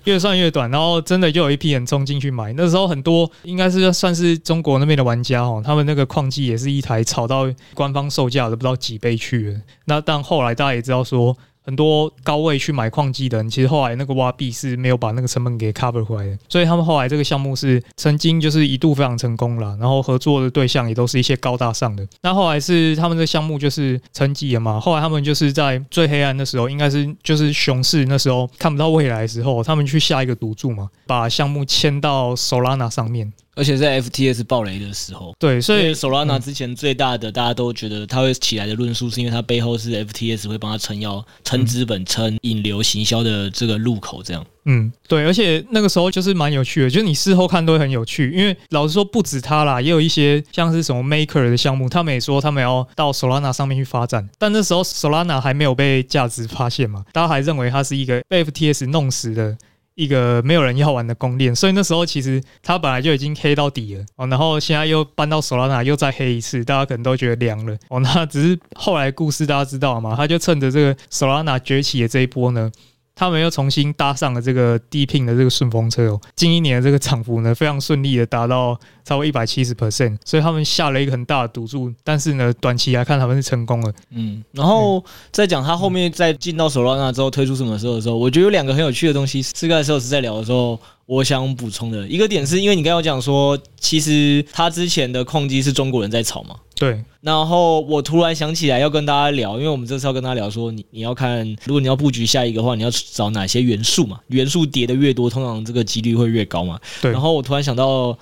[0.04, 2.52] 越算越短，然后真的就有一批人冲进去买。
[2.58, 9.62] 那时候很多应该是算是中国那边的玩家哦，他们那个矿机也是一台炒到官方售价都不知道几倍去了。
[9.86, 11.38] 那但后来大家也知道说。
[11.66, 22.08] 很多高位去买矿机的人，其实后来那个挖币是没有把那个成本给 cover 回来的，所以他们后来这个项目是曾经就是一度非常成功了，然后合作的对象也都是一些高大上的。
[22.22, 33.34] 那后来是他们这个项目就是沉寂了嘛，后来他们就是在最黑暗的时候，应该是就是熊市那时候看不到未来的时候，他们去下一个赌注嘛，把项目签到 Solana 上面。
[33.56, 44.46] 而且在 FTS 爆雷的时候，对，所以 Solana 之前最大的大家都觉得它会起来的论述，是因为它背后是 FTS 会帮它撑腰、撑资本、撑引流、行销的这个入口，这样。
[44.68, 59.56] 嗯，对，而且那个时候就是蛮有趣的，就是你事后看都会很有趣，因为老实说不止它啦，也有一些像是什么 Maker 的项目，他们也说他们要到 Solana 上面去发展，但那时候 Solana 还没有被价值发现嘛，大家还认为它是一个被 FTS 弄死的。
[59.96, 68.00] 一个没有人要玩的公链，所以那时候其实他本来就已经黑到底了哦，然后现在又搬到索拉纳又再黑一次，大家可能都觉得凉了哦。
[68.02, 72.72] 那只是后来故事大家知道嘛，他就趁着这个索拉纳崛起的这一波呢。
[73.18, 83.94] 他们又重新搭上了这个低聘的这个顺风车哦，近一年的这个涨幅呢，非常顺利的达到超过一百七十 percent，所以他们下了一个很大的赌注，但是呢，短期来看他们是成功了。
[84.10, 89.42] 嗯，然后再讲他后面在进到 Solana 之后推出什么时候的时候，我觉得有两个很有趣的东西。
[89.42, 96.56] 四个时候是在聊的时候，我想补充的一个点是，因为你刚刚有讲说，其实他之前的矿机是中国人在炒嘛。
[96.74, 97.02] 对。
[97.22, 104.20] 然后我突然想起来要跟大家聊，因为我们这次要跟大家聊说，你你要看，如果你要布局下一个的话，你要找哪些元素嘛？
[104.28, 106.80] 元素叠的越多，通常这个几率会越高嘛。
[107.02, 107.12] 对。
[107.12, 108.16] 然后我突然想到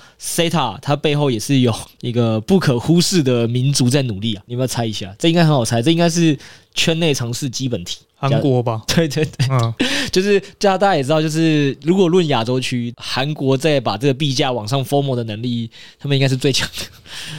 [0.81, 4.43] 它背后也是有一个不可忽视的民族在努力啊！
[4.47, 5.13] 你有没有猜一下？
[5.19, 6.37] 这应该很好猜，这应该是
[6.73, 7.99] 圈内常识基本题。
[8.15, 9.73] 韩国吧， 对对对，嗯，
[10.09, 16.85] 就是叫大家也知道，就是如果论亚洲区，韩国在把这个币价往上 FOMO 的能力，他们应该是最强的。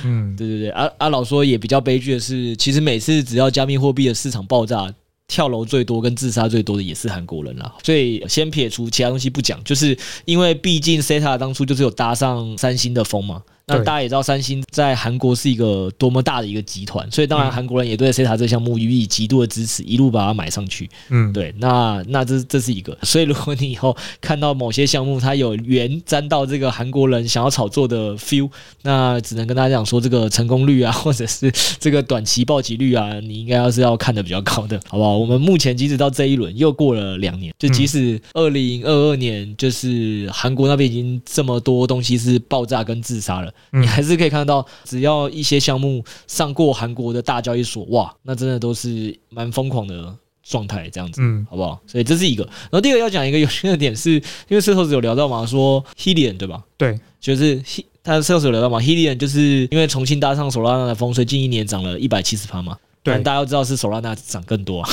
[0.04, 4.92] 嗯，对 对对，阿、啊、阿、啊、老说也比较悲剧的是，其实每次只要加密货币的市场爆炸，
[5.26, 7.74] 跳楼最多跟自杀最多的也是韩国人啦。
[7.82, 13.42] 所以先撇除其他东西不讲，就是因为毕竟 SATA 当初就是有搭上三星的风嘛。
[13.66, 20.88] 那大家也知道，三星在韩国是一个多么大的一个集团，所以当然韩国人也对 SETA 这个项目予以极度的支持，一路把它买上去。
[21.08, 22.96] 嗯，对，那那这这是一个。
[23.02, 28.50] 所以如果你以后看到某些项目它有缘沾到这个韩国人想要炒作的 feel，
[28.82, 35.16] 那只能跟大家讲说，这个成功率啊，或者是这个短期暴击率啊，你应该要是要看的比较高的，好不好？
[35.16, 43.53] 我们目前即使到这一轮又过了两年，就即使二零二二年，就是韩国那边已经这么多东西是爆炸跟自杀了。
[43.72, 51.80] 你还是可以看到，只要一些项目上过韩国的大交易所，哇，那真的都是蛮疯狂的状态，这样子，嗯，好不好？
[51.86, 52.44] 所以这是一个。
[52.44, 54.12] 然后第二个要讲一个有趣的点是，
[54.48, 56.62] 因为社头子有聊到嘛，说 Helium 对吧？
[56.76, 62.76] 对，就是 He，他社头子有聊到嘛，Helium 就是因为重新搭上 Solana 的风，所以近一年涨了一百七十趴嘛。
[63.02, 64.90] 对，大家都知道是 Solana 涨更多啊。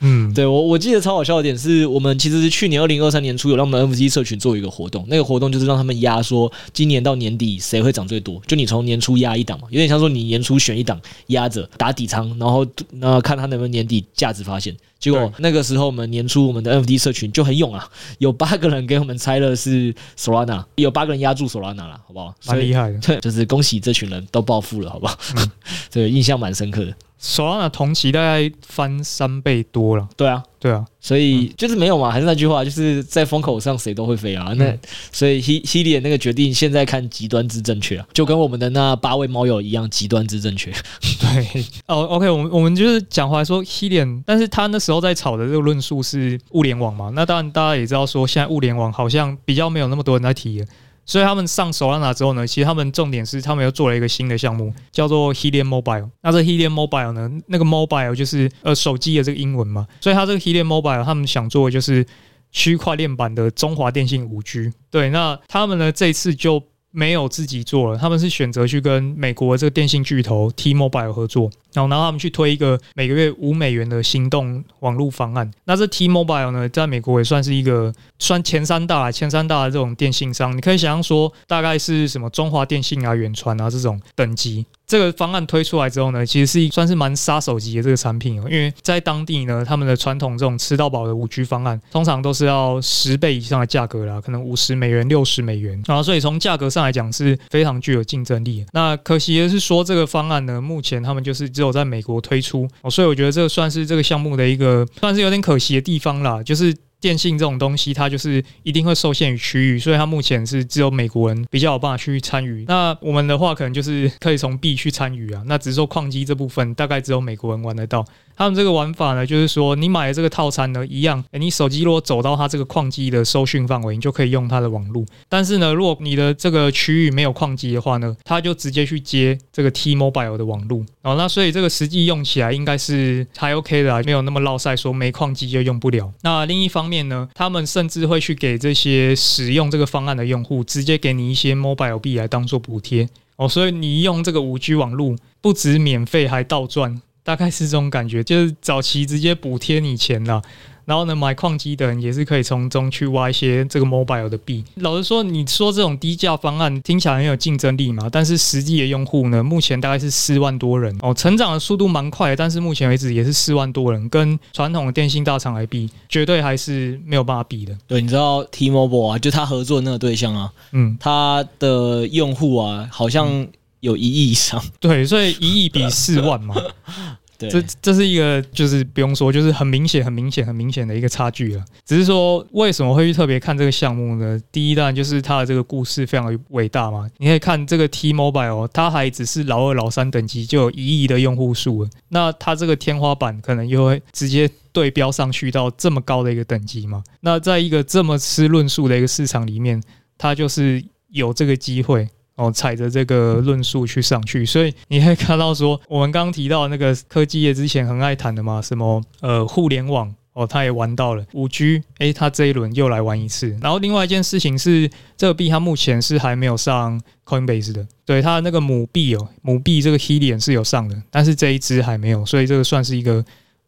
[0.00, 14.76] 嗯，对我我记得超好笑的点是我们其实是去年二零二三年初有让我们 NFT 社群做一个活动，那个活动就是让他们压说今年到年底谁会涨最多，就你从年初压一档嘛，有点像说你年初选一档压着打底仓，然后那看他能不能年底价值发现。
[14.98, 22.34] 结果那个时候我们年初我们的 NFT 社群就很勇啊， 有八个人给我们猜了是 Solana，有八个人压住 Solana 了，好不好？
[22.46, 25.18] 蛮厉害的，对， 就是恭喜这群人都暴富了，好不好？
[25.36, 25.50] 嗯，
[25.88, 26.94] 这个印象蛮深刻的。
[27.20, 30.08] Solana 同期大概翻三倍多了。
[30.16, 34.54] 对啊，对啊，所以就是没有嘛，还是那句话，就是在风口上谁都会飞啊。
[34.56, 34.74] 那
[35.12, 40.72] 所以 Helium 那个决定，现在看极端之正确啊，就跟我们的那八位猫友一样，极端之正确。
[41.20, 50.66] 对，哦，OK，我们我们就是讲回来说 Helium，但是他那时候在炒的这个论述是物联网嘛，那当然大家也知道说，现在物联网好像比较没有那么多人在提了。
[51.10, 56.08] 所以他们上 Solana 之后呢，其实他们重点是他们又做了一个新的项目，叫做 Helium Mobile。
[56.22, 59.88] 那这 Helium Mobile 呢，那个 Mobile 就是呃手机的这个英文嘛。
[60.00, 62.06] 所以它这个 Helium Mobile，他们想做的就是
[62.52, 64.72] 区块链版的中华电信五 G。
[64.88, 71.50] 对，那他们呢这次就没有自己做了，他们是选择去跟美国的这个电信巨头 T-Mobile 合作。
[71.72, 75.48] 然后，然后他们去推一个每个月五美元的行动网络方案。
[75.66, 80.56] 那这 T-Mobile 呢，在美国也算是一个算前三大、前三大的这种电信商。
[80.56, 84.66] 你可以想象说，大概是什么中华电信啊、远传啊这种等级。
[84.84, 88.48] 这个方案推出来之后呢，其实是算是蛮杀手级的这个产品哦。
[88.50, 95.80] 因为在当地呢，他们的传统这种吃到饱的五 G 方案，通常都是要十倍以上的价格啦，可能五十美元、六十美元。
[95.86, 98.64] 然后，所以从价格上来讲是非常具有竞争力。
[98.72, 101.50] 那可惜的是说，这个方案呢，目前他们就是。
[101.50, 106.74] 只有在美国推出，所以我觉得这算是这个项目的一个算是有点可惜的地方啦，就是。
[107.00, 112.66] 电信这种东西，它就是一定会受限于区域，所以它目前是只有美国人比较有办法去参与。
[112.68, 115.42] 那我们的话，可能就是可以从币去参与啊。
[115.46, 118.04] 那只是说矿机这部分，大概只有美国人玩得到。
[118.40, 125.04] 他们这个玩法呢，就是说你买的这个套餐呢，一样，诶，你手机如果走到它这个矿机的收讯范围，你就可以用它的网络。
[125.28, 130.84] 但是呢，如果你的这个区域没有矿机的话呢，它就直接去接这个 T-Mobile 的网络。
[131.02, 136.12] 哦，那所以这个实际用起来应该是还 OK 的啊，没有那么落赛，说没矿机就用不了。
[136.22, 136.90] 那另一方面。
[136.90, 147.00] 面呢，他们甚至会去给这些使用这个方案的用户，直接给你一些 mobile 币来当做补贴哦，所以你用这个五 G 网络，不止免费，还倒赚，
[147.30, 150.42] 大概是这种感觉，就是早期直接补贴你钱了。
[150.84, 154.64] 然后呢，买矿机的人也是可以从中去挖一些这个 mobile 的币。
[154.76, 158.08] 老实说，你说这种低价方案听起来很有竞争力嘛？
[158.10, 162.36] 但是实际的用户呢，目前大概是四万多人哦，成长的速度蛮快的。
[162.36, 167.78] 但是目前为止也是四万多人，跟传统的电信大厂来比，绝对还是没有办法比的。
[167.86, 173.46] 对，你知道 T-Mobile 啊，就他合作的那个对象啊，嗯，他的用户啊，好像
[173.78, 174.60] 有一亿以上。
[174.80, 176.56] 对，所以一亿比四万嘛。
[177.48, 181.64] 这这是一个，就是不用说，就是很明显、很明显、很明显的一个差距了。
[181.86, 184.38] 只是说，为什么会去特别看这个项目呢？
[184.50, 187.08] 第一，当然就是它的这个故事非常的伟大嘛。
[187.18, 197.02] 你可以看这个 T-Mobile，它还只是老二、老三等级就有一亿的用户数，那它这个天花板可能又会直接对标上去到这么高的一个等级嘛。
[197.20, 199.82] 那在一个这么吃论述的一个市场里面，
[200.18, 202.08] 它就是有这个机会
[202.40, 204.46] 哦，踩着这个论述去上去。
[204.46, 210.14] 所以你可以看到说，我们刚刚提到那个科技业之前很爱谈的嘛，什么呃互联网。
[210.32, 213.48] 哦，他也玩到了五 G，诶，他这一轮又来玩一次。
[213.60, 223.22] 然后另外一件事情是，这个币它目前是还没有上 Coinbase 的，对，它的那个母币哦，母币这个 Helium 是有上的，但是这一支还没有，所以这个算是一个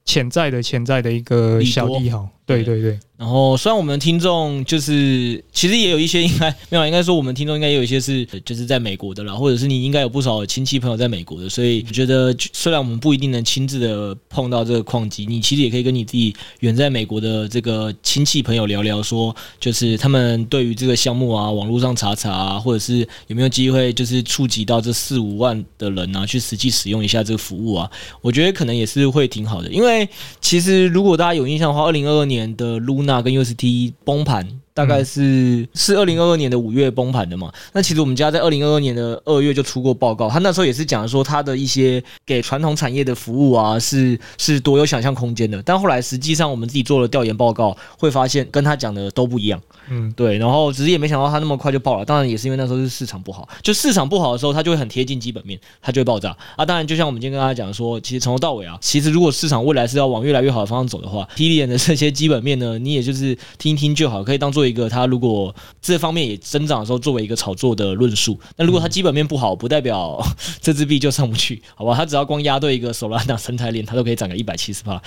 [0.05, 2.29] 潜在的潜在的一个小利好。
[2.47, 2.99] 对对对。
[3.17, 27.89] 然后，虽然我们的听众就是其实也有一些应该没有，应该说我们听众应该也有一些是就是在美国的啦，或者是你应该有不少亲戚朋友在美国的，所以我觉得虽然我们不一定能亲自的碰到这个矿机，你其实也可以跟你自己远在美国的这个亲戚朋友聊聊，说就是他们对于这个项目啊，网络上查查啊，或者是有没有机会就是触及到这四五万的人啊，去实际使用一下这个服务啊，
[28.21, 30.09] 我觉得可能也是会挺好的，因为
[30.41, 34.62] 其实如果大家有印象的话，二零二二年年的 Luna 跟 UST 崩盘。
[34.75, 37.53] 大概是是二零二二年的五月崩盘的嘛？
[37.73, 45.63] 那其实我们家在二零二二年的二月就出过报告，他那时候也是讲说他的一些给传统产业的服务啊，是是多有想象空间的。
[45.63, 49.61] 但后来实际上我们自己做了调研报告，会发现跟他讲的都不一样。
[49.91, 50.39] 嗯，对。
[50.39, 52.05] 然后只是也没想到他那么快就爆了。
[52.05, 56.65] 当然也是因为那时候是市场不好，就市场不好的时候，它就会很贴近基本面，它就会爆炸啊。
[56.65, 65.55] 当然，就像我们今天跟大家讲说，其实从头到尾啊，其实如果市场未来是要往越来越好的方向走的话，Helium 的这些基本面呢，你也就是听一听就好，可以当做做一个他如果。
[65.81, 68.39] 这方面也增长的时候，作为一个炒作的论述。
[68.57, 70.25] 那如果它基本面不好，不代表
[70.61, 71.93] 这支币就上不去，好吧？
[71.97, 75.03] 它只要光压对一个手拉掌生态链，它都可以涨个一百七十趴。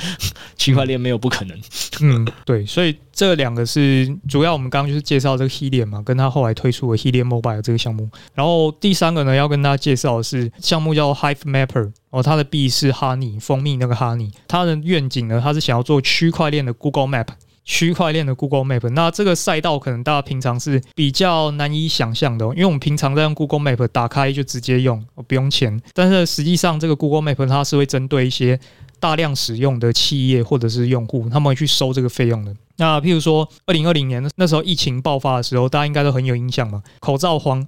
[0.57, 1.57] 区块链没有不可能。
[2.01, 2.65] 嗯，对。
[2.65, 8.09] 所以这两个是主要，我们刚刚就是介绍这个 Helium 嘛，跟他后来推出的 Helium Mobile 这个项目。
[8.33, 17.27] 然后第三个呢，要跟大家介绍的是项目叫 Hive Mapper 哦，它的币是 Honey 蜂蜜那个 Honey，它的愿景呢，它是想要做区块链的 Google Map。
[17.65, 25.81] 区块链的 Google Map，那这个赛道可能大家平常是比较难以想象的，因为我们平常在用 Google Map 打开就直接用，不用钱。
[25.93, 28.59] 但是实际上，这个 Google Map 它是会针对一些
[28.99, 32.55] 大量使用的企业或者是用户，他们会去收这个费用的。
[32.77, 37.65] 那譬如说，二零二零年那时候疫情爆发的时候，大家应该都很有印象嘛，口罩慌。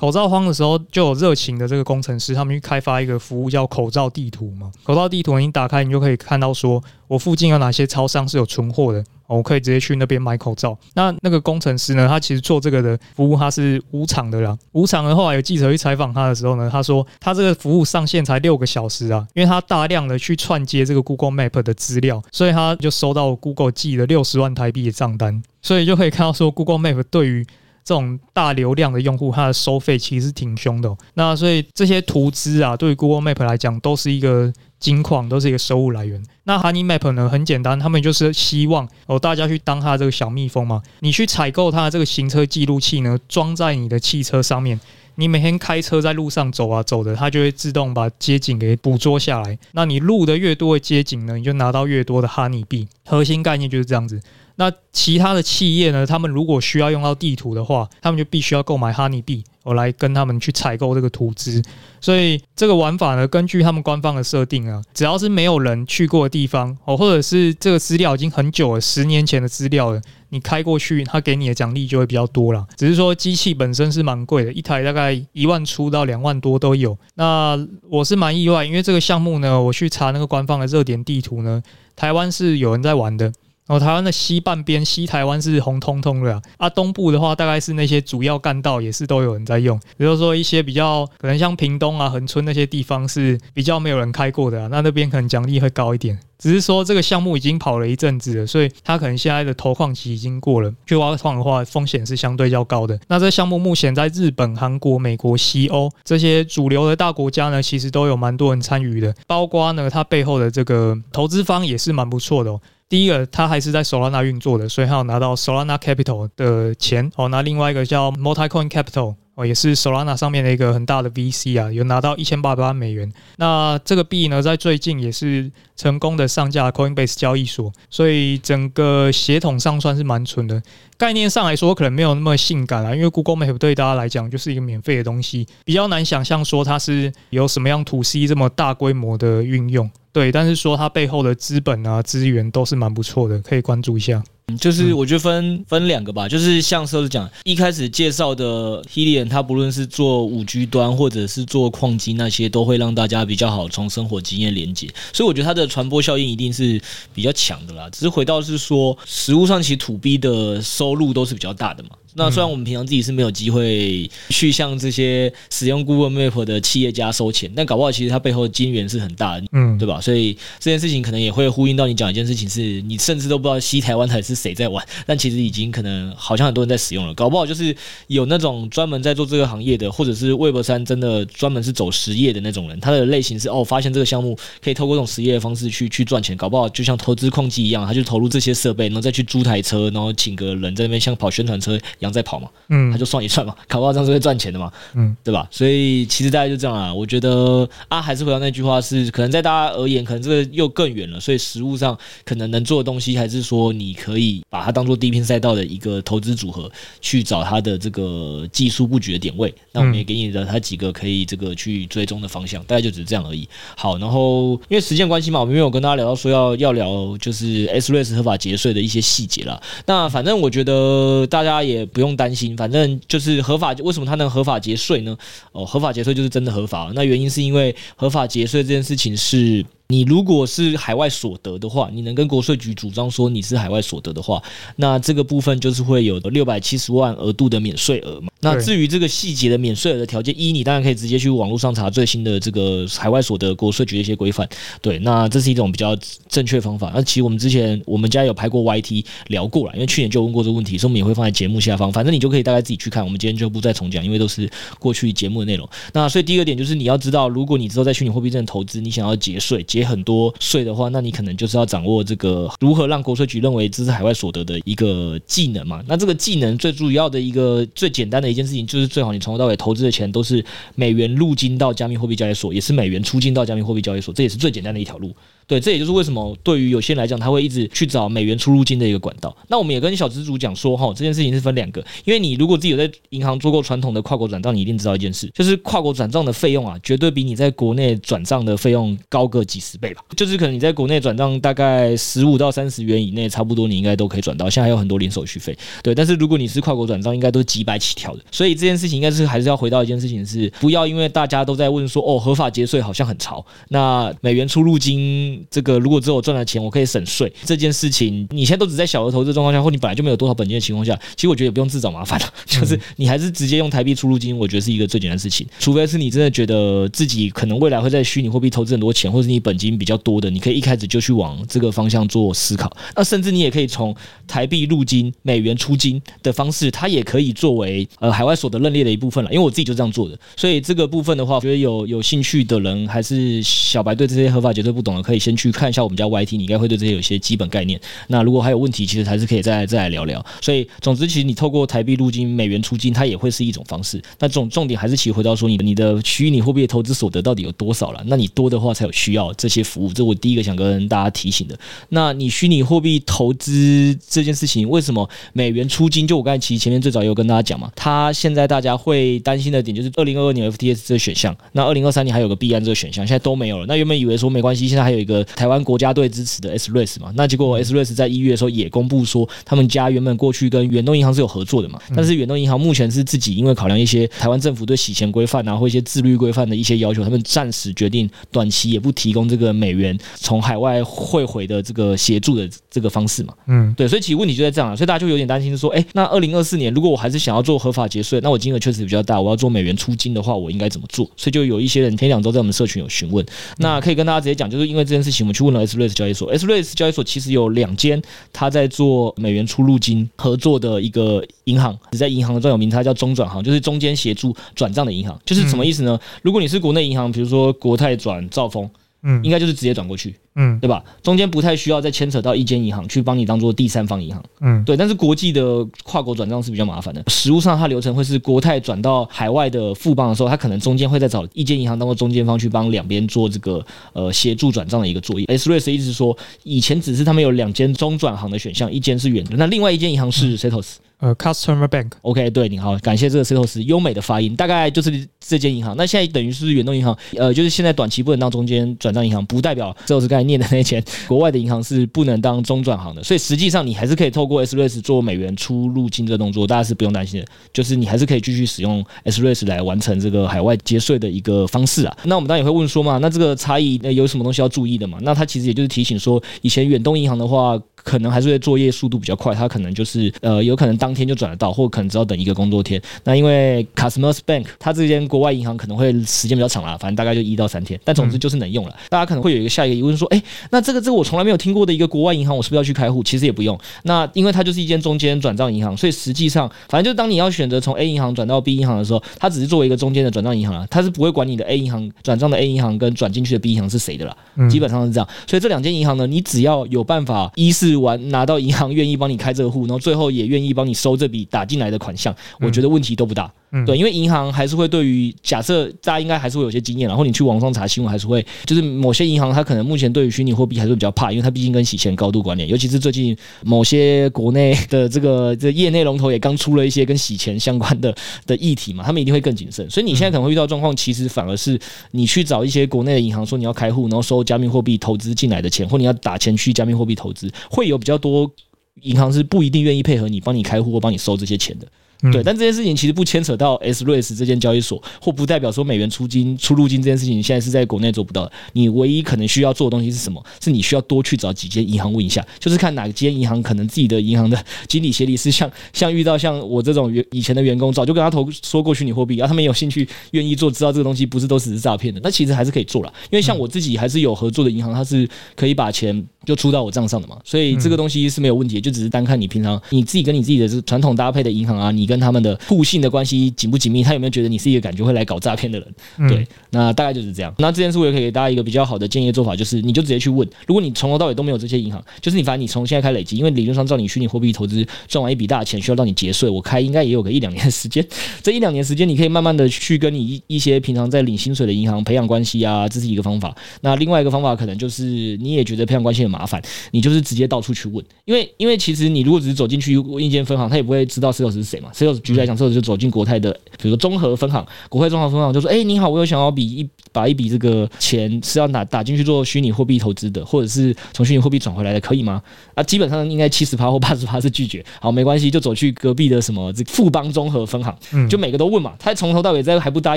[0.00, 4.72] 口罩荒的时候，就有热情的这个工程师，他们去开发一个服务叫口罩地图嘛。
[4.82, 10.74] 口罩地图你打开，你就可以看到说，我附近有哪些超商是有存货的，我可以直接去那边买口罩。
[10.94, 14.56] 那那个工程师呢，他其实做这个的服务，他是无偿的啦。
[14.72, 25.42] 无偿的，后来有记者去采访他的时候呢，他说他这个服务上线才六个小时啊，因为他大量的去串接这个 Google Map 的资料，所以他就收到 Google 寄了六十万台币的账单。
[25.60, 27.46] 所以就可以看到说，Google Map 对于
[27.84, 30.94] 这种大流量的用户，它的收费其实是挺凶的。
[31.14, 36.22] 那所以这些图资啊，对于 Google Map 来讲，都是一个金矿，都是一个收入来源。
[36.44, 40.82] 那 Honey Map 呢，很简单，他们就是希望哦，大家去当它这个小蜜蜂嘛。
[41.00, 44.78] 你去采购它的这个行车记录器呢，装在你的汽车上面。
[45.16, 49.58] 你每天开车在路上走啊走的，它就会自动把街景给捕捉下来。
[49.72, 52.88] 那你录的越多的街景呢，你就拿到越多的 Honey 币。
[53.04, 54.18] 核心概念就是这样子。
[54.60, 56.04] 那其他的企业呢？
[56.04, 61.62] 他们如果需要用到地图的话，他们就必须要购买哈尼币，我来跟他们去采购这个图资。
[61.98, 72.66] 所以这个玩法呢，根据他们官方的设定啊，只要是没有人去过的地方哦，或者是这个资料已经很久了，十年前的资料了，你开过去，他给你的奖励就会比较多了。
[72.76, 76.94] 只是说机器本身是蛮贵的，一台大概一万出到两万多都有。
[77.14, 81.62] 那我是蛮意外，因为这个项目呢，我去查那个官方的热点地图呢，
[81.96, 83.32] 台湾是有人在玩的。
[83.70, 96.18] 哦，台湾的西半边，西台湾是红彤彤的啊，啊，东部的话大概是那些主要干道也是都有人在用，比如说一些比较可能像屏东啊、恒春那些地方是比较没有人开过的啊，那那边可能奖励会高一点。
[96.36, 102.98] 只是说这个项目已经跑了一阵子了，所以它可能现在的投矿期已经过了，去挖矿的话风险是相对较高的。
[103.06, 112.60] 那这项目目前在日本、韩国、美国、西欧这些主流的大国家呢，其实都有蛮多人参与的，包括呢它背后的这个投资方也是蛮不错的哦。
[112.90, 117.28] 第一个，他还是在 Solana 运作的，所以他有拿到 Solana Capital 的钱哦。
[117.28, 123.08] 那另外一个叫 Multicoin Capital 哦，也是 Solana 上面的一个很大的 VC 啊，有拿到一千八百万美元。
[123.36, 130.60] 那这个币呢，在最近也是成功的上架 Coinbase 交易所，所以整个协同上算是蛮纯的。
[130.98, 139.88] 概念上来说，可能没有那么性感啊，因为 Google Map 对大家来讲就是一个免费的东西，比较难想象说它是有什么样 to C 这么大规模的运用。
[140.12, 144.22] 对，但是说它背后的资本啊资源都是蛮不错的，可以关注一下。
[144.58, 156.82] 就是我觉得分、嗯、分两个吧，就是像是讲一开始介绍的 Helium，它不论是做五 G 端或者是做矿机那些，都会让大家比较好从生活经验连接，所以我觉得它的传播效应一定是
[157.14, 157.88] 比较强的啦。
[157.90, 161.90] 只是回到是说，实物上其实 To B 的收入都是比较大的嘛。
[162.14, 170.00] 那虽然我们平常自己是没有机会去向这些使用 Google Map 的企业家收钱，但搞不好其实它背后的金源是很大的，嗯，对吧？
[170.00, 177.14] 所以这件事情可能也会呼应到你讲一件事情，是你甚至都不知道西台湾台是谁在玩，但其实已经可能好像很多人在使用了。
[177.14, 177.74] 搞不好就是
[178.08, 195.46] 有那种专门在做这个行业的，或者是 Web 三真的专门是走实业的那种人，他的类型是哦，发现这个项目可以透过这种实业的方式去去赚钱，搞不好就像投资矿机一样，他就投入这些设备，然后再去租台车，然后请个人在那边像跑宣传车一样在跑嘛，嗯，他就算一算嘛， 搞不好这样是会赚钱的嘛，嗯，对吧？
[195.50, 206.70] 所以其实大家就这样啊，我觉得啊，还是回到那句话是，可能在大家而言，可能这个又更远了，所以实物上可能能做的东西，还是说你可以把它当做第一片赛道的一个投资组合，
[207.00, 209.52] 去找它的这个技术布局的点位。
[209.72, 213.48] 那我们也给你的它几个可以这个去追踪的方向，大概就只是这样而已。
[213.76, 219.62] 好，然后因为时间关系嘛，我们没有跟大家聊到说要要聊就是 SREX 合法节税的一些细节了。
[219.86, 225.16] 那反正我觉得大家也不用担心，反正就是合法，为什么他能合法节税呢？
[225.52, 226.90] 哦，合法节税就是真的合法。
[226.94, 229.64] 那原因是因为合法节税这件事情是。
[229.90, 234.40] 你如果是海外所得的话，你能跟国税局主张说你是海外所得的话，
[234.76, 238.28] 那这个部分就是会有六百七十万额度的免税额嘛。
[238.42, 244.48] 那至于这个细节的免税额的条件，一你当然可以直接去网络上查最新的这个海外所得国税局的一些规范。
[244.80, 245.94] 对，那这是一种比较
[246.28, 246.92] 正确方法。
[246.94, 251.92] 那其实我们之前我们家有拍过 YT 聊过了，因为去年就问过这个问题，所以我们也会放在节目下方。
[251.92, 255.68] 反正你就可以大概自己去看，我们今天就不再重讲，因为都是过去节目的内容。
[255.92, 259.79] 那所以第一个点就是你要知道，如果你之后在虚拟货币这边投资，你想要节税节。
[259.84, 265.82] 很多税的话，那你可能就是要掌握这个如何让国税局认为这是海外所得的一个技能嘛。
[265.86, 275.14] 那这个技能最主要的一个最简单的一件事情，就是最好你从头到尾投资的钱都是美元入金到加密货币交易所，也是美元出金到加密货币交易所，这也是最简单的一条路。
[275.50, 279.36] 对，这也就是为什么对于有些人来讲，他会一直去找美元出入金的一个管道。
[279.48, 290.04] 那我们也跟小资主讲说，哈，这件事情是分两个，因为你如果自己有在银行做过传统的跨国转账，你一定知道一件事，就是跨国转账的费用啊，绝对比你在国内转账的费用高个几十倍吧。
[290.16, 294.48] 就是可能你在国内转账大概十五到三十元以内，差不多你应该都可以转到。
[294.48, 295.92] 现在还有很多零手续费，对。
[295.92, 298.22] 但是如果你是跨国转账，应该都几百起跳的。
[298.30, 315.46] 所以这件事情应该是还是要回到一件事情是，不要因为大家都在问说，哦，合法节税好像很潮，那美元出入金这个如果只有赚了钱，我可以省税这件事情，你现在都只在小额投资状况下，或你本来就没有多少本金的情况下，其实我觉得也不用自找麻烦了，就是你还是直接用台币出入金，我觉得是一个最简单的事情。
[315.58, 322.70] 除非是你真的觉得自己可能未来会在虚拟货币投资很多钱，或者你本金比较多的，你可以一开始就去往这个方向做思考。
[322.96, 323.94] 那甚至你也可以从
[324.26, 329.30] 台币入金、美元出金的方式，它也可以作为呃海外所得认列的一部分了。
[329.30, 337.80] 因为我自己就这样做的，所以这个部分的话，我觉得有有兴趣的人，还是小白对这些合法绝对不懂的，可以先去看一下我们家 YT，你应该会对这些有些基本概念。
[338.08, 340.24] 那如果还有问题，其实还是可以再再来聊聊。
[340.40, 344.00] 所以，总之，其实你透过台币入金、美元出金，它也会是一种方式。
[344.18, 348.02] 那重重点还是其实回到说，你的你的虚拟货币的投资所得到底有多少了？
[348.06, 349.92] 那你多的话，才有需要这些服务。
[349.92, 351.58] 这我第一个想跟大家提醒的。
[351.90, 356.06] 那你虚拟货币投资这件事情，为什么美元出金？
[356.06, 363.66] 就我刚才其实前面最早有跟大家讲嘛，它现在大家会担心的点就是二零二二年 FTS 这个选项，那二零二三年还有个币安这个选项，现在都没有了。
[363.66, 391.04] 那原本以为说没关系，现在还有一个台湾国家队支持的 SREX 嘛，那结果 SREX 在一月的时候也公布说，他们家原本过去跟远东银行是有合作的嘛，但是远东银行目前是自己因为考量一些台湾政府对洗钱规范啊或一些自律规范的一些要求，他们暂时决定短期也不提供这个美元从海外汇回的这个协助的这个方式嘛，嗯，对，所以其实问题就在这样了，所以大家就有点担心说，哎，那二零二四年如果我还是想要做合法节税，那我金额确实比较大，我要做美元出金的话，我应该怎么做？
[391.16, 393.24] 所以就有一些人前两周在我们社群有询问，
[393.58, 398.00] 那可以跟大家直接讲，就是因为这件事情，我们去问了 SREX 交易所，SREX 交易所其实有两间，
[398.32, 405.98] 他在做美元出入金合作的一个银行，只在银行的专有名，它叫中转行，就是中间协助转账的银行，就是什么意思呢？
[406.22, 408.68] 如果你是国内银行，比如说国泰转兆丰。
[409.02, 410.84] 嗯，应该就是直接转过去，嗯，对吧？
[411.02, 414.76] 中间不太需要再牵扯到一间银行去帮你当做第三方银行，嗯，对。
[414.76, 425.24] 但是国际的跨国转账是比较麻烦的，实务上它流程会是国泰转到海外的富邦的时候，它可能中间会再找一间银行当做中间方去帮两边做这个呃协助转账的一个作业。
[425.26, 430.74] SREX 意思是说，以前只是他们有两间中转行的选项，一间是远的，那另外一间银行是 Setos。
[431.00, 431.90] 呃，Customer Bank。
[432.02, 435.74] OK，对，你好，感谢这个石头石优美的发音，大概就是这间银行。
[435.76, 443.02] 那现在等于是远东银行，呃，就是现在短期不能当中间转账银行，不代表 Setos 刚才念的那间 国外的银行是不能当中转行的。
[443.02, 447.26] 所以实际上你还是可以透过 SRES 做美元出入境这动作，大家是不用担心的。
[447.52, 451.96] 就是你还是可以继续使用 SRES 来完成这个海外结税的一个方式啊。
[452.04, 454.98] 那我们当然也会问说嘛，那这个差异有什么东西要注意的嘛？
[455.00, 457.58] 那它其实也就是提醒说，以前远东银行的话。
[457.82, 462.80] 可能还是会作业速度比较快，他可能就是呃，有可能当天就转得到，或可能只要等一个工作天。
[463.04, 467.78] 那因为 Customers Bank 它这间国外银行可能会时间比较长啦，反正大概就一到三天。
[467.84, 468.76] 但总之就是能用了。
[468.88, 473.02] 大家可能会有一个下一个疑问说，哎，那这个这个我从来没有听过的一个国外银行，我是不是要去开户？
[473.02, 473.58] 其实也不用。
[473.84, 484.16] 那因为它就是一间中间转账银行，所以实际上反正就是当你要选择从 A 银行转到 B 银行的时候，它只是作为一个中间的转账银行啊，它是不会管你的 A 银行转账的 A 银行跟转进去的 B 银行是谁的啦。
[484.48, 485.08] 基本上是这样。
[485.26, 493.32] 所以这两间银行呢，你只要有办法一是完拿到银银行愿意帮你开这个户，然后最后也愿意帮你收这笔打进来的款项，我觉得问题都不大。
[493.52, 507.94] 嗯，对，因为银行还是会对于假设大家应该还是会有些经验，然后你去网上查新闻还是会，就是某些银行它可能目前对于虚拟货币还是会比较怕，因为它毕竟跟洗钱高度关联，尤其是最近某些国内的这个这业内龙头也刚出了一些跟洗钱相关的
[508.26, 509.68] 的议题嘛，他们一定会更谨慎。
[509.68, 511.58] 所以你现在可能会遇到状况，其实反而是
[511.92, 517.28] 你去找一些国内的银行说你要开户，然后收加密货币投资进来的钱，或你要打钱去加密货币投资，
[517.60, 518.32] 会有比较多
[518.80, 521.68] 银行是不一定愿意配合你帮你开户或帮你收这些钱的。
[522.12, 528.32] 对，但这件事情其实不牵扯到 SRES 这间交易所，或不代表说美元出金出入金这件事情，你现在是在国内做不到的。
[528.52, 530.22] 你唯一可能需要做的东西是什么？
[530.40, 542.92] 是你需要多去找几间银行问一下，就是看哪间银行可能自己的银行的 经理协理是像像遇到像我这种员以前的员工，早就跟他投说过虚拟货币，然后他们有兴趣愿意做，知道这个东西不是都只是诈骗的，那其实还是可以做了。
[543.10, 552.64] 因为像我自己还是有合作的银行，它是可以把钱就出到我账上的嘛，所以这个东西是没有问题，就只是单看你平常你自己跟你自己的这传统搭配的银行啊，你跟他们的互。
[552.70, 553.82] 信的关系紧不紧密？
[553.82, 556.08] 他有没有觉得你是一个感觉会来搞诈骗的人？
[556.08, 557.34] 对，那大概就是这样。
[557.38, 560.24] 那这件事我也可以给大家一个比较好的建议做法，就是你就直接去问。
[560.46, 567.84] 如果你从头到尾都没有这些银行，就是你反正你从现在开始累积，因为理论上照你虚拟货币投资赚完一笔大钱，需要到你结税，我开应该也有个一两年的时间。
[568.22, 573.36] 这一两年时间，你可以慢慢的去跟你一一些平常在领薪水的银行培养关系啊，这是一个方法。
[573.62, 577.84] 那另外一个方法可能就是你也觉得培养关系很麻烦，你就是直接到处去问。
[578.04, 581.70] 因为因为其实你如果只是走进去一间分行，他也不会知道 Setos 是谁嘛。
[581.80, 583.32] 这个举例来讲这个就走进国泰的。
[583.60, 592.22] 比如说综合分行，国泰综合分行就说：“哎，你好，我有想要比一把一笔这个钱是要打打进去做虚拟货币投资的，或者是从虚拟货币转回来的，可以吗？”
[592.60, 594.64] 啊，基本上应该七十趴或八十趴是拒绝。
[594.80, 597.74] 好，没关系，就走去隔壁的什么这富邦综合分行，
[598.08, 598.74] 就每个都问嘛。
[598.78, 599.96] 他从头到尾在还不答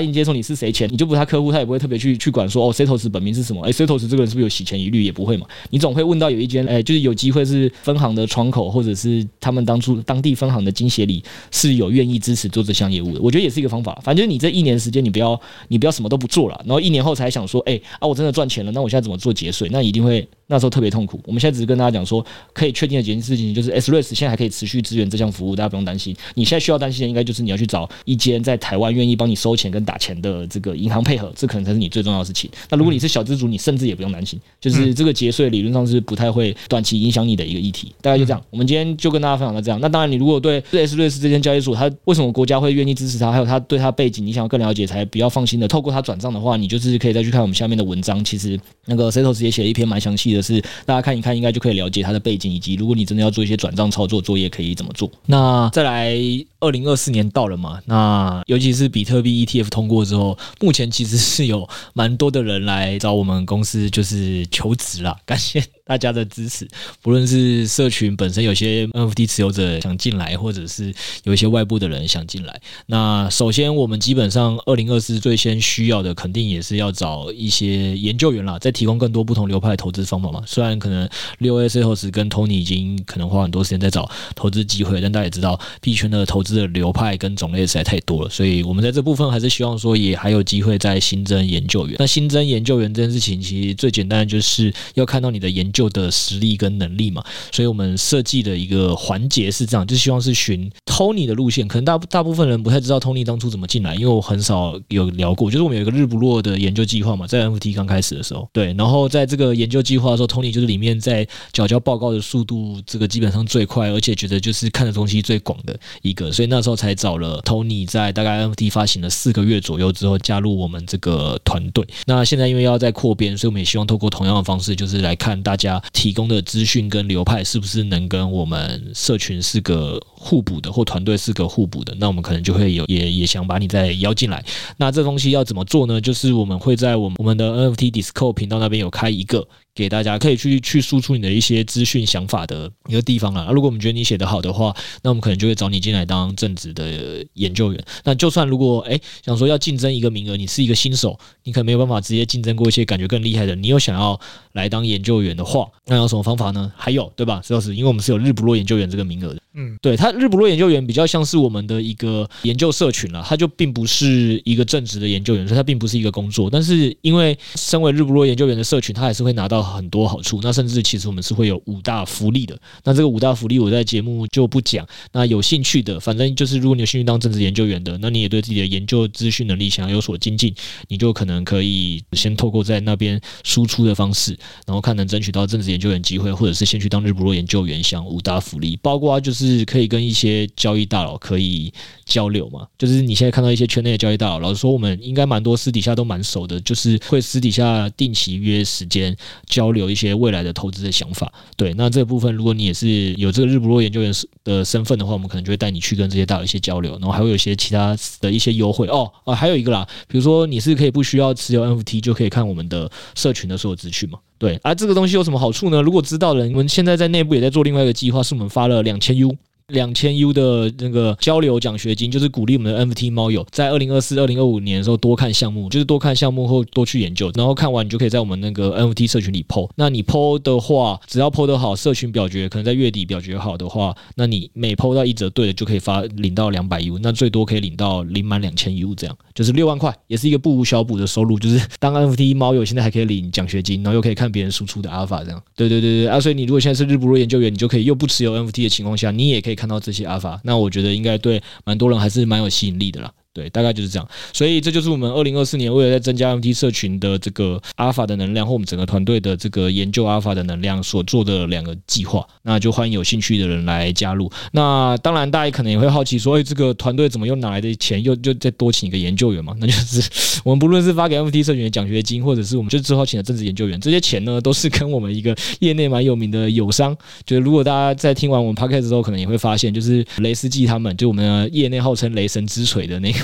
[0.00, 3.60] 应接受你是谁钱，你就不是他客户，他也不会特别去去管说哦，Setos 本名是什么？
[3.66, 5.02] 哎，Setos 这个人是不是有洗钱疑虑？
[5.02, 5.46] 也不会嘛。
[5.70, 13.20] 你总会问到有一间，哎，就是有机会是分行的窗口，或者是他们当初当地分行的经协理是有愿意支持做这项业务的。
[13.20, 14.00] 我觉得也是一个方法。
[14.02, 15.38] 反正你这一年时间，你不要
[15.68, 19.68] 你不要什么都不做了，然后一年后才想说，哎啊，我真的赚钱了，那我现在怎么做节税？
[19.70, 20.26] 那一定会。
[20.46, 21.20] 那时候特别痛苦。
[21.26, 26.14] 我们现在只是跟大家讲说，可以确定的几件事情，就是 SRES 现在还可以持续支援这项服务，大家不用担心。
[26.34, 32.50] 你现在需要担心的，应该就是你要去找一间在台湾愿意帮你收钱跟打钱的这个银行配合，这可能才是你最重要的事情。
[32.70, 37.92] 那如果你是小资主，你甚至也不用担心，就是这个节税理论上是不太会短期影响你的一个议题。
[38.00, 39.80] 大概就这样，我们今天就跟大家分享到这样。
[39.80, 48.22] 那当然，你如果对 SRES 这间交易所，它为什么国家会愿意支持它，还有它对它背景，你想要更了解，才比较放心的透过它转账的话，你就是可以再去看我们下面的文章。
[48.24, 51.14] 其实那个 Setos 也写了一篇蛮详细就，是大家看。
[51.14, 55.08] 一看，应该就可以了解它的背景，以及如果你真的要做一些转账操作作业，可以怎么做。
[55.26, 56.12] 那再来，
[56.58, 57.80] 二零二四年到了嘛？
[57.84, 65.16] 那尤其是比特币 ETF 通过之后，目前其实是有蛮多的人来找我们公司，就是求职啦。
[65.24, 65.62] 感谢。
[65.86, 66.66] 大家的支持，
[67.02, 70.92] 不论是社群本身有些 NFT 持有者想进来，或者是
[71.24, 72.58] 有一些外部的人想进来。
[72.86, 80.42] 那首先，我们基本上二零二四最先需要的，肯定也是要找一些研究员啦，再提供更多不同流派的投资方法嘛。
[80.46, 81.06] 虽然可能
[81.38, 91.96] 六 A Setos 跟 Tony 已经可能花很多时间在找投资机会，但大家也知道币圈的投资的流派跟种类实在太多了，所以我们在这部分还是希望说，也还有机会再新增研究员。
[91.98, 97.22] 那新增研究员这件事情，其实最简单的就是要看到你的研就的实力跟能力嘛，
[97.52, 101.68] 所以我们设计的一个环节是这样，就希望是循 Tony 的路线。
[101.68, 105.50] 可能大大部分人不太知道 Tony 当初怎么进来，因为我很少有聊过。
[105.50, 121.84] 就是我们有一个日不落的研究计划嘛，在 NFT 刚开始的时候，对，然后在这个研究计划的时候，Tony 就是里面在缴交报告的速度，这个基本上最快，而且觉得就是看的东西最广的一个，所以那时候才找了 Tony，在大概 NFT 发行了四个月左右之后加入我们这个团队。
[122.06, 131.94] 那现在因为要再扩编，所以我们也希望透过同样的方式，就是来看大家家提供的资讯跟流派是不是能跟我们社群是个互补的，或团队是个互补的。
[132.00, 134.42] 那我们可能就会有也也想把你再邀进来。
[134.78, 136.00] 那这东西要怎么做呢？
[136.00, 139.46] 就是我们会在我们我们的 NFT Discord 频道那边有开一个。
[139.76, 143.50] 给大家可以去去输出你的一些资讯想法的一个地方了。
[143.50, 144.72] 如果我们觉得你写得好的话，
[145.02, 147.84] 那我们可能就会找你进来当正职的研究员。
[148.04, 154.20] 那就算如果哎想说要竞争一个名额，你是一个新手，你可能没有办法直接竞争过一些感觉更厉害的，你又想要
[154.52, 156.70] 来当研究员的话，那有什么方法呢？
[156.76, 157.40] 还有对吧？
[157.44, 159.40] 石老师，因为我们是有日不落研究员这个名额的。
[159.54, 166.48] 嗯，对，他日不落研究员比较像是我们的一个研究社群了，他就并不是一个正职的研究员，所以他并不是一个工作。
[166.50, 170.40] 但是因为身为日不落研究员的社群，他还是会拿到很多好处。
[170.42, 172.58] 那甚至其实我们是会有五大福利的。
[172.82, 174.86] 那这个五大福利我在节目就不讲。
[175.12, 180.54] 那有兴趣的，反正就是如果你有兴趣当正职研究员的，那你也对自己的研究资讯能力想要有所精进，
[180.88, 184.34] 你就可能可以先透过在那边输出的方式，
[184.66, 189.34] 然后看能争取到正职研究员机会，或者是先去当日不落研究员，享五大福利，包括就。
[189.34, 191.72] 是可以跟一些交易大佬可以
[192.04, 192.66] 交流嘛？
[192.78, 201.32] 就是你现在看到一些圈内的交易大佬，老实说，我们应该蛮多私底下都蛮熟的，就是会私底下定期约时间交流一些未来的投资的想法。
[201.56, 204.12] 对，那这个部分，如果你也是有这个日不落研究员
[204.44, 209.10] 的身份的话，我们可能就会带你去跟这些大佬一些交流，然后还会有一些其他的一些优惠哦。
[209.24, 214.18] 啊，还有一个啦，比如说你是可以不需要持有 NFT 就可以看我们的社群的所有资讯嘛？
[214.38, 215.80] 对，而、啊、这个东西有什么好处呢？
[215.80, 219.34] 如果知道的人，我们现在在内部也在做另外一个计划，是我们发了两千 U。
[219.68, 229.70] 两千 U 的那个交流奖学金，就是鼓励我们的 NFT 猫友在二零二四、二零二五年的时候多看项目，就是多看项目后多去研究，然后看完你就可以在我们那个 NFT 社群里 PO。
[229.76, 241.38] 那你 PO 的话，只要 PO 得好，社群表决可能在月底表决好的话，那你每 PO 到一则对的就可以发领到两百 U，那最多可以领到领满两千 U，这样就是六万块，也是一个不无小补的收入。
[241.38, 245.42] 就是当 NFT 猫友现在还可以领奖学金，然后又可以看别人输出的 Alpha，这样。
[245.56, 246.20] 对对对对啊！
[246.20, 250.40] 所以你如果现在是日不落研究员，你就可以又不持有 NFT 的情况下，你也可以看到这些阿尔法。
[250.44, 253.12] 那我觉得应该对蛮多人还是蛮有吸引力的啦。
[253.34, 264.30] 对，大概就是这样，所以这就是我们二零二四年为了在增加 MT 社群的这个阿尔法的能量，或我们整个团队的这个研究阿尔法的能量所做的两个计划，那就欢迎有兴趣的人来加入。
[264.52, 269.52] 那当然，大家可能也会好奇说，哎，这个团队怎么又哪来的钱，又就再多请一个研究员嘛？
[269.58, 283.23] 那就是我们不论是发给 MT 社群的奖学金，或者是我们就之后请的正职研究员，这些钱呢，都是跟我们一个业内蛮有名的友商，就是如果大家在听完我们 Podcast 之后，可能也会发现，就是雷斯记他们，就我们业内号称雷神之锤的那个。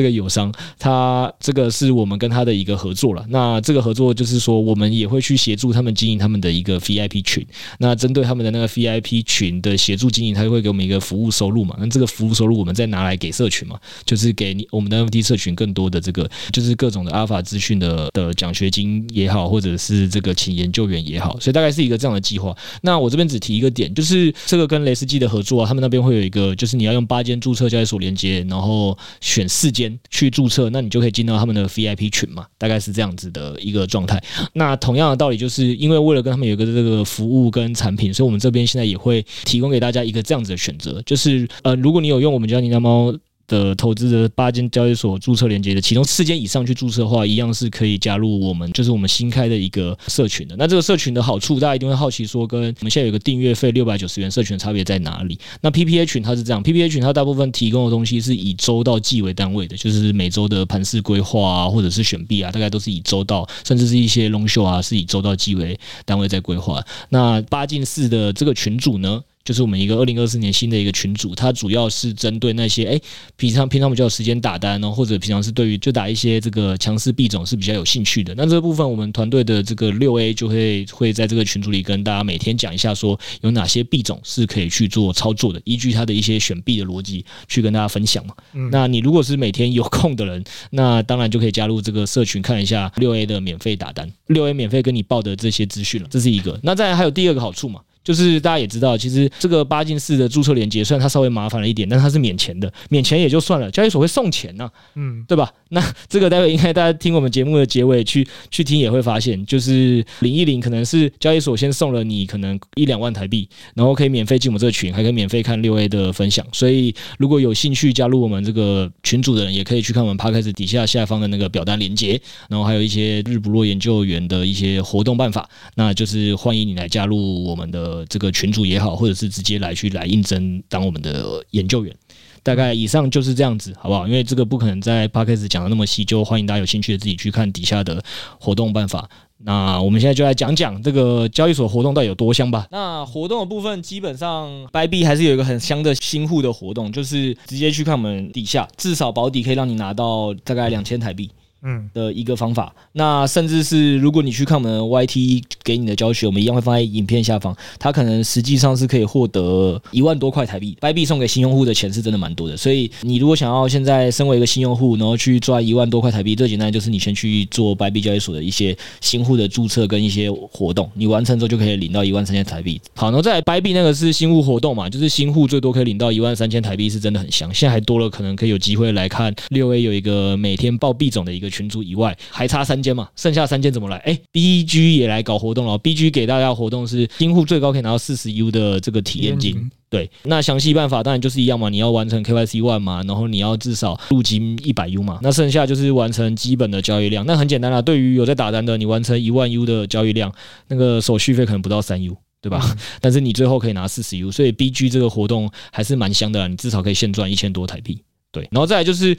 [0.00, 3.22] 这个友商，他这个是我们跟他的一个合作了。
[3.28, 7.46] 那这个合作就是说，我们也会去协助他们经营他们的一个 VIP 群。
[7.80, 11.76] 那针对他们的那个 VIP 群的协助经营，他就会给我们一个服务收入嘛。
[11.78, 21.38] 那这个服务收入，我们再拿来给社群嘛，就是给你我们的 NFT 社群更多的这个，就是各种的阿尔法资讯的的奖学金也好，或者是这个请研究员也好。
[21.38, 22.56] 所以大概是一个这样的计划。
[22.80, 29.46] 那我这边只提一个点，就是这个跟雷斯基的合作啊，他们那边会有一个，就是你要用八间注册交易所连接，然后选。
[29.50, 34.22] 四间去注册，那你就可以进到他们的 VIP 群嘛，大概是这样子的一个状态。
[34.52, 43.14] 那同样的道理，就是因为为了跟他们有一个这个服务跟产品，所以我们这边现在也会提供给大家一个这样子的选择，就是呃，如果你有用我们家叮当猫。
[43.50, 50.54] 的投资的八间交易所注册连接的，其中四间以上去注册的话，一样是可以加入我们，就是我们新开的一个社群的。
[50.56, 55.36] 那这个社群的好处，大家一定会好奇说，跟我们现在有个订阅费六百九十元社群的差别在哪里？
[55.60, 66.80] 那 PPA 群它是这样，PPA 群它大部分提供的东西是以周到季为单位的，就是每周的盘势规划啊，或者是选币啊，大概都是以周到，甚至是一些 long show 啊，是以周到季为单位在规划。
[67.08, 69.22] 那八进四的这个群组呢？
[69.44, 73.00] 就是我们一个二零二四年新的一个群组，它主要是针对那些哎，
[73.36, 78.34] 平常平常比较有时间打单哦，或者平常是对于就打一些这个强势币种是比较有兴趣的。
[78.36, 88.34] 那这个部分，我们团队的这个六 A 就会会在这个群组里跟大家每天讲一下，说有哪些币种是可以去做操作的，依据它的一些选币的逻辑去跟大家分享嘛。
[88.52, 96.60] 嗯，那你如果是每天有空的人，那当然就可以加入这个社群看一下六 A 的免费打单，六 A 免费跟你报的这些资讯了，这是一个。
[96.62, 97.80] 那再还有第二个好处嘛？
[98.02, 105.52] 就是大家也知道，其实这个八进四的注册连接，虽然它稍微麻烦了一点，但它是免钱的，免钱也就算了，交易所会送钱呢、啊，嗯，对吧？
[105.68, 116.44] 那这个待会应该大家听我们节目的结尾去去听也会发现，就是领一领，可能是交易所先送了你可能一两万台币，然后可以免费进我们这个群，还可以免费看六 A 的分享。
[116.52, 127.89] 所以如果有兴趣加入我们这个群组的人，也可以去看我们 Podcast 底下下方的那个表单连接，然后还有一些日不落研究员的一些活动办法，那就是欢迎你来加入我们的。
[127.90, 131.94] 呃，这个群组也好，或者是直接来去来应征当我们的研究员。
[132.42, 134.06] 大概以上就是这样子，好不好？
[134.06, 138.02] 因为这个不可能在 Podcast 讲的那么细，就欢迎大家有兴趣的自己去看底下的
[138.38, 139.08] 活动办法。
[139.42, 142.66] 那我们现在就来讲讲这个交易所活动到底有多香吧。
[142.70, 151.30] 那活动的部分，基本上 b y b 还是有一个很香的新户的活动，就是直接去看我们底下，至少保底可以让你拿到大概两千台币。
[151.62, 157.56] 嗯的一个方法，那甚至是如果你去看我们 YT 给你的教学，我们一样会放在影片下方。
[157.78, 162.56] 它可能实际上是可以获得一万多块台币，Bybit 送给新用户的钱是真的蛮多的。
[162.56, 172.80] 所以你如果想要现在身为一个新用户，然后去赚一万多块台币，最简单就是你先去做 Bybit 交易所的一些新户的注册跟一些活动，你完成之后就可以领到一万三千台币。
[172.94, 177.52] 好，然后再来 Bybit 那个是新户活动嘛，就是新户最多可以领到一万三千台币，是真的很香。
[177.52, 183.96] 现在还多了，可能可以有机会来看六 A 有一个每天报币种的一个群组以外，还差三间嘛，剩下三间怎么来？
[183.98, 185.78] 哎，BG 也来搞活动了。
[185.78, 189.70] BG 给大家的活动是新户最高可以拿到四十 U 的这个体验金。
[189.90, 195.18] 对，那详细办法当然就是一样嘛，你要完成 KYC one 嘛，然后你要至少入金一百 U 嘛。
[195.20, 197.26] 那剩下就是完成基本的交易量。
[197.26, 200.32] 那很简单啦，对于有在打单的，你完成一万 U 的交易量，
[200.68, 202.76] 那个手续费可能不到三 U，对吧？
[203.00, 208.00] 但是你最后可以拿四十 U，所以 BG 这个活动还是蛮香的啦，你至少可以现赚一千多台币。
[208.32, 209.16] 对，然后再来就是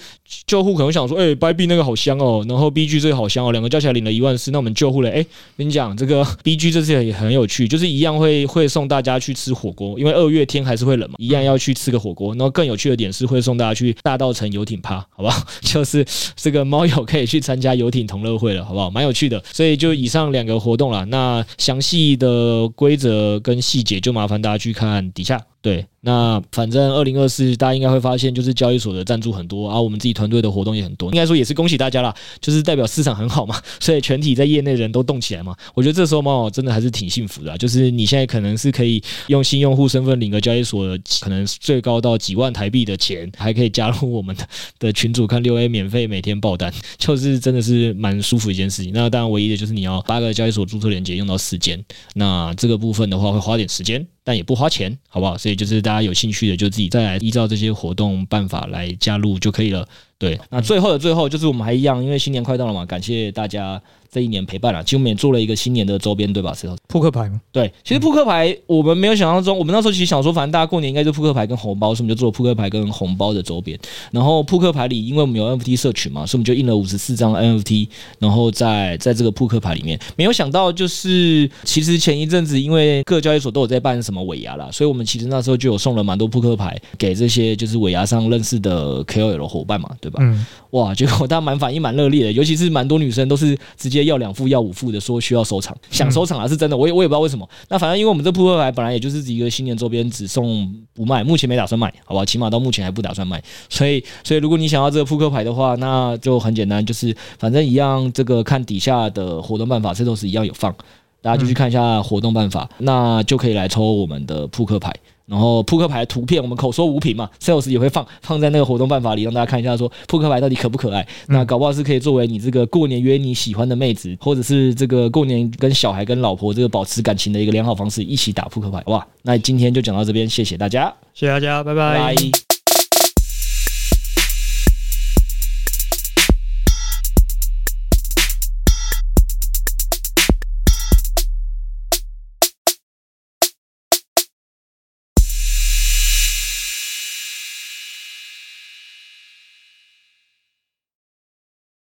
[0.48, 5.26] 旧户可能想说，哎、欸，Bybit 那个好香哦，然后 BG 这个好香哦，两个加起来领了一万四，那我们旧户嘞，哎，
[5.58, 12.34] 跟你讲这个 BG 这次也很有趣，就是一样会会送大家去吃火锅，因为二月天还是会冷嘛，一样要去吃个火锅。
[12.36, 15.46] 然后更有趣的点是会送大家去大稻城游艇趴，好不好？
[15.62, 16.06] 就是
[16.38, 18.90] 这个猫友可以去参加游艇同乐会了，好不好？
[18.90, 19.44] 蛮有趣的。
[19.52, 25.42] 所以就以上两个活动啦，那详细的规则跟细节就麻烦大家去看底下。
[25.64, 35.56] 对，那反正二零二四大家应该会发现，就是交易所的赞助很多啊，我们自己团队的活动也很多，应该说也是恭喜大家啦，就是代表市场很好嘛， 所以全体在业内人都动起来嘛。
[35.76, 44.48] 我觉得这时候猫真的还是挺幸福的，就是你现在可能是可以用新用户身份领个交易所可能最高到几万台币的钱，还可以加入我们的
[44.80, 48.92] 的群组看六 A 免费每天爆单， 就是真的是蛮舒服一件事情。
[48.92, 51.80] 那当然唯一的就是你要八个交易所注册链接用到四间，
[52.16, 54.08] 那这个部分的话会花点时间。
[54.24, 55.38] 但也不花钱，好不好？
[55.38, 59.88] 所以就是大家有兴趣的，就自己再来依照这些活动办法来加入就可以了。
[60.22, 63.82] 对，那最后的最后，就是我们还一样，因为新年快到了嘛，感谢大家。
[64.14, 66.54] 这一年陪伴了，其实我们也做了一个新年的周边，对吧？
[66.54, 67.40] 石头扑克牌吗？
[67.50, 73.80] 对，其实扑克牌我们没有想象中，我们那时候其实想说，反正大家过年应该就扑克牌跟红包，所以我们就做了扑克牌跟红包的周边。
[74.12, 77.88] 然后扑克牌里，因为我们有 NFT 社群嘛，所以我们就印了五十四张 NFT，
[78.20, 90.20] 然后在在这个扑克牌里面，没有想到就是其实前一阵子因为各交易所都有在办什么尾牙啦，所以我们其实那时候就有送了蛮多扑克牌给这些就是尾牙上认识的 KOL 伙伴嘛，对吧？
[90.22, 90.46] 嗯。
[90.72, 96.78] 哇， 结果大家蛮反应蛮热烈的，尤其是蛮多女生都是直接要两副要五副的，说需要收藏，想收藏啊，是真的。
[96.78, 97.48] 我也我也不知道为什么。
[97.70, 102.24] 那反正因为我们这扑克牌本来也就是一个新年周边，只送不卖，目前没打算卖，好吧？
[102.24, 103.42] 起码到目前还不打算卖。
[103.70, 110.74] 所以所以如果你想要这个扑克牌的话，那就很简单，就是反正一样，这个看底下的活动办法，这都是一样有放，
[111.22, 114.94] 大家就去看一下活动办法，那就可以来抽我们的扑克牌。
[115.32, 121.08] 然后扑克牌的图片，我们口说无凭嘛，Sales 也会放放在那个活动办法里，让大家看一下，说扑克牌到底可不可爱。
[121.28, 128.84] 那搞不好是可以作为你这个过年约你喜欢的妹子，或者是这个过年跟小孩跟老婆这个保持感情的一个良好方式，一起打扑克牌。
[128.88, 131.98] 哇，那今天就讲到这边，谢谢大家，谢谢大家，拜拜。
[131.98, 132.51] 拜拜。